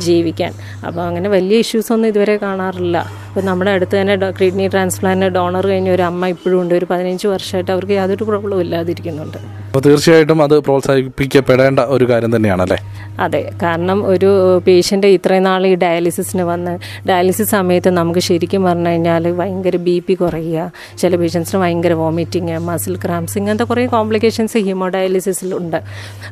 ജീവിക്കാൻ. 0.06 0.52
അപ്പോൾ 0.86 1.02
അങ്ങനെ 1.08 1.30
വലിയ 1.36 1.64
ഇഷ്യൂസ് 1.64 1.90
ഒന്നും 1.94 2.08
ഇതുവരെ 2.12 2.36
കാണാറില്ല. 2.44 2.96
അപ്പോൾ 3.28 3.44
നമ്മുടെ 3.50 3.70
അടുത്ത് 3.76 3.94
തന്നെ 4.00 4.14
കിഡ്നി 4.40 4.68
ട്രാൻസ്പ്ലാന്റ് 4.68 5.26
ഡോണർ 5.26 5.66
കഴിഞ്ഞ 5.66 5.90
ഒരു 5.90 6.02
അമ്മ 6.02 6.26
ഇപ്പോഴും 6.26 6.60
ഉണ്ട്. 6.60 6.74
ഒരു 6.74 6.86
പതിനഞ്ച് 6.90 7.26
വർഷമായിട്ട് 7.26 7.70
അവർക്ക് 7.70 7.92
യാതൊരു 7.92 8.24
പ്രോബ്ലവും 8.24 8.60
ഇല്ലാതിരിക്കുന്നുണ്ട്. 8.60 9.38
അപ്പോൾ 9.76 9.88
തീർച്ചയായിട്ടും 9.88 10.42
അത് 10.42 10.52
പ്രോത്സാഹിപ്പിക്കപ്പെടേണ്ട 10.66 11.80
ഒരു 11.94 12.04
കാര്യം 12.10 12.36
തന്നെയാണ് 12.36 12.62
അല്ലേ 12.62 12.76
അതെ 13.20 13.40
കാരണം 13.62 13.98
ഒരു 14.12 14.60
പേഷ്യന്റ് 14.66 15.06
ഇത്രയും 15.06 15.42
നാൾ 15.42 15.66
ഈ 15.66 15.74
ഡയാലിസിസിന് 15.74 16.42
വന്ന് 16.42 16.72
ഡയാലിസിസ് 17.08 17.50
സമയത്ത് 17.50 17.90
നമുക്ക് 17.98 18.18
ശരിക്കും 18.18 18.62
പറഞ്ഞു 18.64 18.88
കഴിഞ്ഞാൽ 18.88 19.24
ഭയങ്കര 19.40 19.76
ബി 19.76 19.96
പി 20.06 20.14
കുറയുക 20.14 20.72
ചില 20.98 21.16
പേഷ്യൻസിന് 21.16 21.60
ഭയങ്കര 21.62 21.92
വോമിറ്റിങ് 21.92 22.58
മസിൽ 22.68 22.94
ക്രാംസ് 23.04 23.36
ഇങ്ങനത്തെ 23.38 23.64
കുറേ 23.64 23.84
കോംപ്ലിക്കേഷൻസ് 23.86 24.62
ഹീമോഡയാലിസിസിലുണ്ട് 24.68 25.78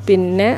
പിന്നെ 0.08 0.48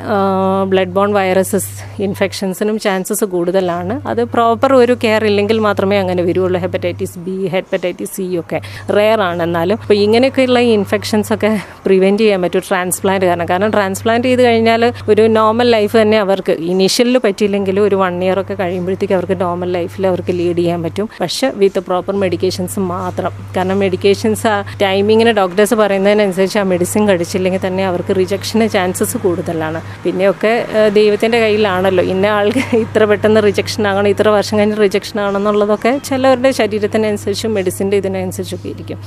ബ്ലഡ് 0.72 0.94
ബോൺ 0.98 1.12
വൈറസസ് 1.18 2.02
ഇൻഫെക്ഷൻസിനും 2.02 2.78
ചാൻസസ് 2.86 3.24
കൂടുതലാണ്. 3.34 3.96
അത് 4.08 4.22
പ്രോപ്പർ 4.36 4.72
ഒരു 4.82 4.96
കെയർ 5.04 5.24
ഇല്ലെങ്കിൽ 5.24 5.60
മാത്രമേ 5.68 5.98
അങ്ങനെ 6.04 6.22
വരുള്ളൂ. 6.22 6.60
ഹെപ്പറ്റൈറ്റിസ് 6.66 7.18
ബി 7.26 7.36
ഹെപ്പറ്റൈറ്റിസ് 7.56 8.14
സി 8.16 8.28
ഒക്കെ 8.44 8.60
റെയർ 8.98 9.20
ആണ് 9.30 9.42
എന്നാലും. 9.48 9.78
അപ്പോൾ 9.82 9.94
ഇങ്ങനെയൊക്കെയുള്ള 9.94 10.58
ഇൻഫെക്ഷൻസ് 10.78 11.32
ഒക്കെ 11.38 11.52
പ്രിവെന്റ് 11.88 12.22
ചെയ്യാൻ 12.22 12.42
പറ്റും. 12.42 12.64
ട്രാൻസ്പ്ലാന്റ് 12.76 13.26
കാരണം 13.26 13.46
കാരണം 13.50 13.70
ട്രാൻസ്പ്ലാന്റ് 13.76 14.26
ചെയ്ത് 14.28 14.40
കഴിഞ്ഞാൽ 14.46 14.82
ഒരു 15.12 15.22
നോർമൽ 15.36 15.68
ലൈഫ് 15.74 15.94
തന്നെ 16.00 16.16
അവർക്ക് 16.24 16.52
ഇനീഷ്യലിൽ 16.72 17.16
പറ്റിയില്ലെങ്കിലും 17.24 17.82
ഒരു 17.88 17.96
വൺ 18.02 18.14
ഇയർ 18.24 18.38
ഒക്കെ 18.40 18.54
കഴിയുമ്പോഴത്തേക്ക് 18.60 19.14
അവർക്ക് 19.18 19.36
നോർമൽ 19.40 19.70
ലൈഫിൽ 19.76 20.06
അവർക്ക് 20.06 20.32
ലീഡ് 20.38 20.58
ചെയ്യാൻ 20.58 20.80
പറ്റും. 20.82 21.06
പക്ഷെ 21.20 21.46
വിത്ത് 21.60 21.80
പ്രോപ്പർ 21.88 22.14
മെഡിക്കേഷൻസ് 22.22 22.80
മാത്രം. 22.92 23.32
കാരണം 23.56 23.78
മെഡിക്കേഷൻസ് 23.84 24.46
ആ 24.46 24.54
ടൈമിങ്ങിന് 24.82 25.32
ഡോക്ടേഴ്സ് 25.40 25.74
പറയുന്നതിനനുസരിച്ച് 25.82 26.58
ആ 26.58 26.64
മെഡിസിൻ 26.72 27.08
കഴിച്ചില്ലെങ്കിൽ 27.08 27.62
തന്നെ 27.66 27.86
അവർക്ക് 27.90 28.16
റിജക്ഷന് 28.20 28.68
ചാൻസസ് 28.76 29.16
കൂടുതലാണ്. 29.24 29.80
പിന്നെയൊക്കെ 30.04 30.52
ദൈവത്തിന്റെ 30.98 31.40
കയ്യിലാണല്ലോ. 31.44 32.04
ഇന്ന 32.14 32.26
ആൾക്ക് 32.38 32.64
ഇത്ര 32.84 33.04
പെട്ടെന്ന് 33.12 33.42
റിജക്ഷൻ 33.48 33.88
ആകണം 33.92 34.10
ഇത്ര 34.14 34.28
വർഷം 34.38 34.58
കഴിഞ്ഞ് 34.58 34.78
റിജക്ഷൻ 34.84 35.20
ആണെന്നുള്ളതൊക്കെ 35.26 35.94
ചിലവരുടെ 36.10 36.52
ശരീരത്തിനനുസരിച്ചും 36.60 37.54
മെഡിസിന്റെ 37.60 37.96
ഇതിനനുസരിച്ചൊക്കെ 38.02 38.68
ഇരിക്കും. 38.74 39.00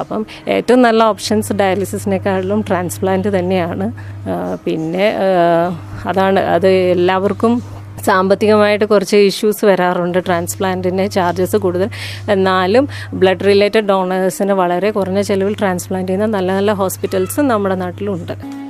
അപ്പം 0.00 0.26
ഏറ്റവും 0.48 0.82
നല്ല 0.82 1.02
ഓപ്ഷൻസ് 1.02 1.52
ഡയാലിസിസിനേക്കാളും 1.52 2.60
ട്രാൻസ്പ്ലാന്റ് 2.68 3.28
തന്നെയാണ്. 3.38 3.92
പിന്നെ 4.64 5.06
അതാണ് 6.10 6.40
അത് 6.40 6.68
എല്ലാവർക്കും 6.96 7.62
സാമ്പത്തികമായിട്ട് 8.06 8.84
കുറച്ച് 8.84 9.16
ഇഷ്യൂസ് 9.16 9.64
വരാറുണ്ട് 9.64 10.18
ട്രാൻസ്പ്ലാന്റിന് 10.26 11.10
ചാർജസ് 11.10 11.56
കൂടുതൽ. 11.56 11.90
എന്നാലും 12.30 12.88
ബ്ലഡ് 13.12 13.44
റിലേറ്റഡ് 13.44 13.86
ഡോണേഴ്സിന് 13.86 14.52
വളരെ 14.52 14.90
കുറഞ്ഞ 14.90 15.20
ചെലവിൽ 15.20 15.54
ട്രാൻസ്പ്ലാന്റ് 15.60 16.08
ചെയ്യുന്ന 16.08 16.36
നല്ല 16.36 16.52
നല്ല 16.52 16.72
ഹോസ്പിറ്റൽസ് 16.72 17.40
നമ്മുടെ 17.40 17.74
നാട്ടിലുണ്ട്. 17.74 18.61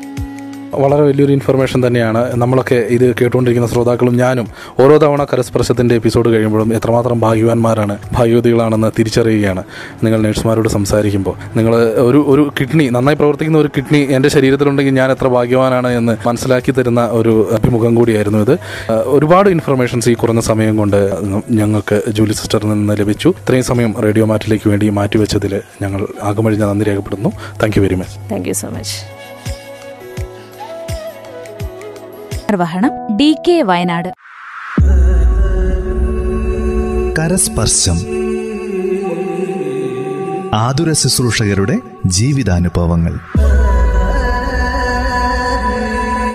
വളരെ 0.75 1.03
വലിയൊരു 1.03 1.33
ഇൻഫർമേഷൻ 1.33 1.87
തന്നെയാണ്. 1.87 2.37
നമ്മളൊക്കെ 2.37 2.75
ഇത് 2.75 3.15
കേട്ടുകൊണ്ടിരിക്കുന്ന 3.17 3.69
ശ്രോതാക്കളും 3.73 4.17
ഞാനും 4.17 4.47
ഓരോ 4.81 4.99
തവണ 4.99 5.25
കരസ്പർശത്തിന്റെ 5.25 5.95
എപ്പിസോഡ് 5.95 6.29
കഴിയുമ്പോഴും 6.29 6.75
എത്രമാത്രം 6.75 7.21
ഭാഗ്യവാന്മാരാണ് 7.21 7.99
ഭാഗ്യവതികളാണെന്ന് 8.13 8.91
തിരിച്ചറിയുകയാണ് 8.99 9.65
നിങ്ങൾ 10.05 10.21
നഴ്സുമാരോട് 10.23 10.69
സംസാരിക്കുമ്പോൾ. 10.69 11.35
നിങ്ങൾ 11.57 11.75
ഒരു 11.77 12.25
ഒരു 12.29 12.53
കിഡ്നി 12.61 12.89
നന്നായി 12.89 13.17
പ്രവർത്തിക്കുന്ന 13.17 13.59
ഒരു 13.59 13.71
കിഡ്നി 13.77 13.99
എന്റെ 13.99 14.29
ശരീരത്തിലുണ്ടെങ്കിൽ 14.29 14.95
ഞാൻ 14.95 15.11
എത്ര 15.11 15.29
ഭാഗ്യവാനാണ് 15.29 15.89
എന്ന് 15.89 16.17
മനസ്സിലാക്കി 16.27 16.73
തരുന്ന 16.73 17.09
ഒരു 17.13 17.55
അഭിമുഖം 17.55 17.95
കൂടിയായിരുന്നു 17.95 18.39
ഇത്. 18.39 18.59
ഒരുപാട് 19.05 19.51
ഇൻഫർമേഷൻസ് 19.51 20.09
ഈ 20.09 20.15
കുറഞ്ഞ 20.15 20.41
സമയം 20.41 20.77
കൊണ്ട് 20.77 21.11
ഞങ്ങൾക്ക് 21.51 22.03
ജൂലി 22.09 22.33
സിസ്റ്ററിൽ 22.33 22.69
നിന്ന് 22.69 22.97
ലഭിച്ചു. 23.01 23.29
ഇത്രയും 23.29 23.65
സമയം 23.65 23.95
റേഡിയോ 24.03 24.27
മാറ്റിലേക്ക് 24.27 24.69
വേണ്ടി 24.69 24.89
മാറ്റിവെച്ചതിൽ 24.89 25.61
ഞങ്ങൾ 25.83 26.07
ആകമഴിഞ്ഞ 26.23 26.65
നന്ദി 26.65 26.85
രേഖപ്പെടുന്നു 26.85 27.33
thank 27.63 27.79
you 27.79 27.83
very 27.83 27.95
much 27.95 28.31
thank 28.33 28.49
you 28.49 28.53
so 28.53 28.69
much 28.69 29.22
നിർവഹണം 32.53 33.17
ഡി 33.17 33.37
കെ 33.49 33.63
വയനാട്. 33.63 34.09
കരസ്പർശം. 37.19 37.97
ആതുര 40.55 40.93
ശുശ്രൂഷകരുടെ 40.93 41.79
ജീവിതാനുഭവങ്ങൾ. 42.07 43.21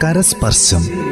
കരസ്പർശം. 0.03 1.07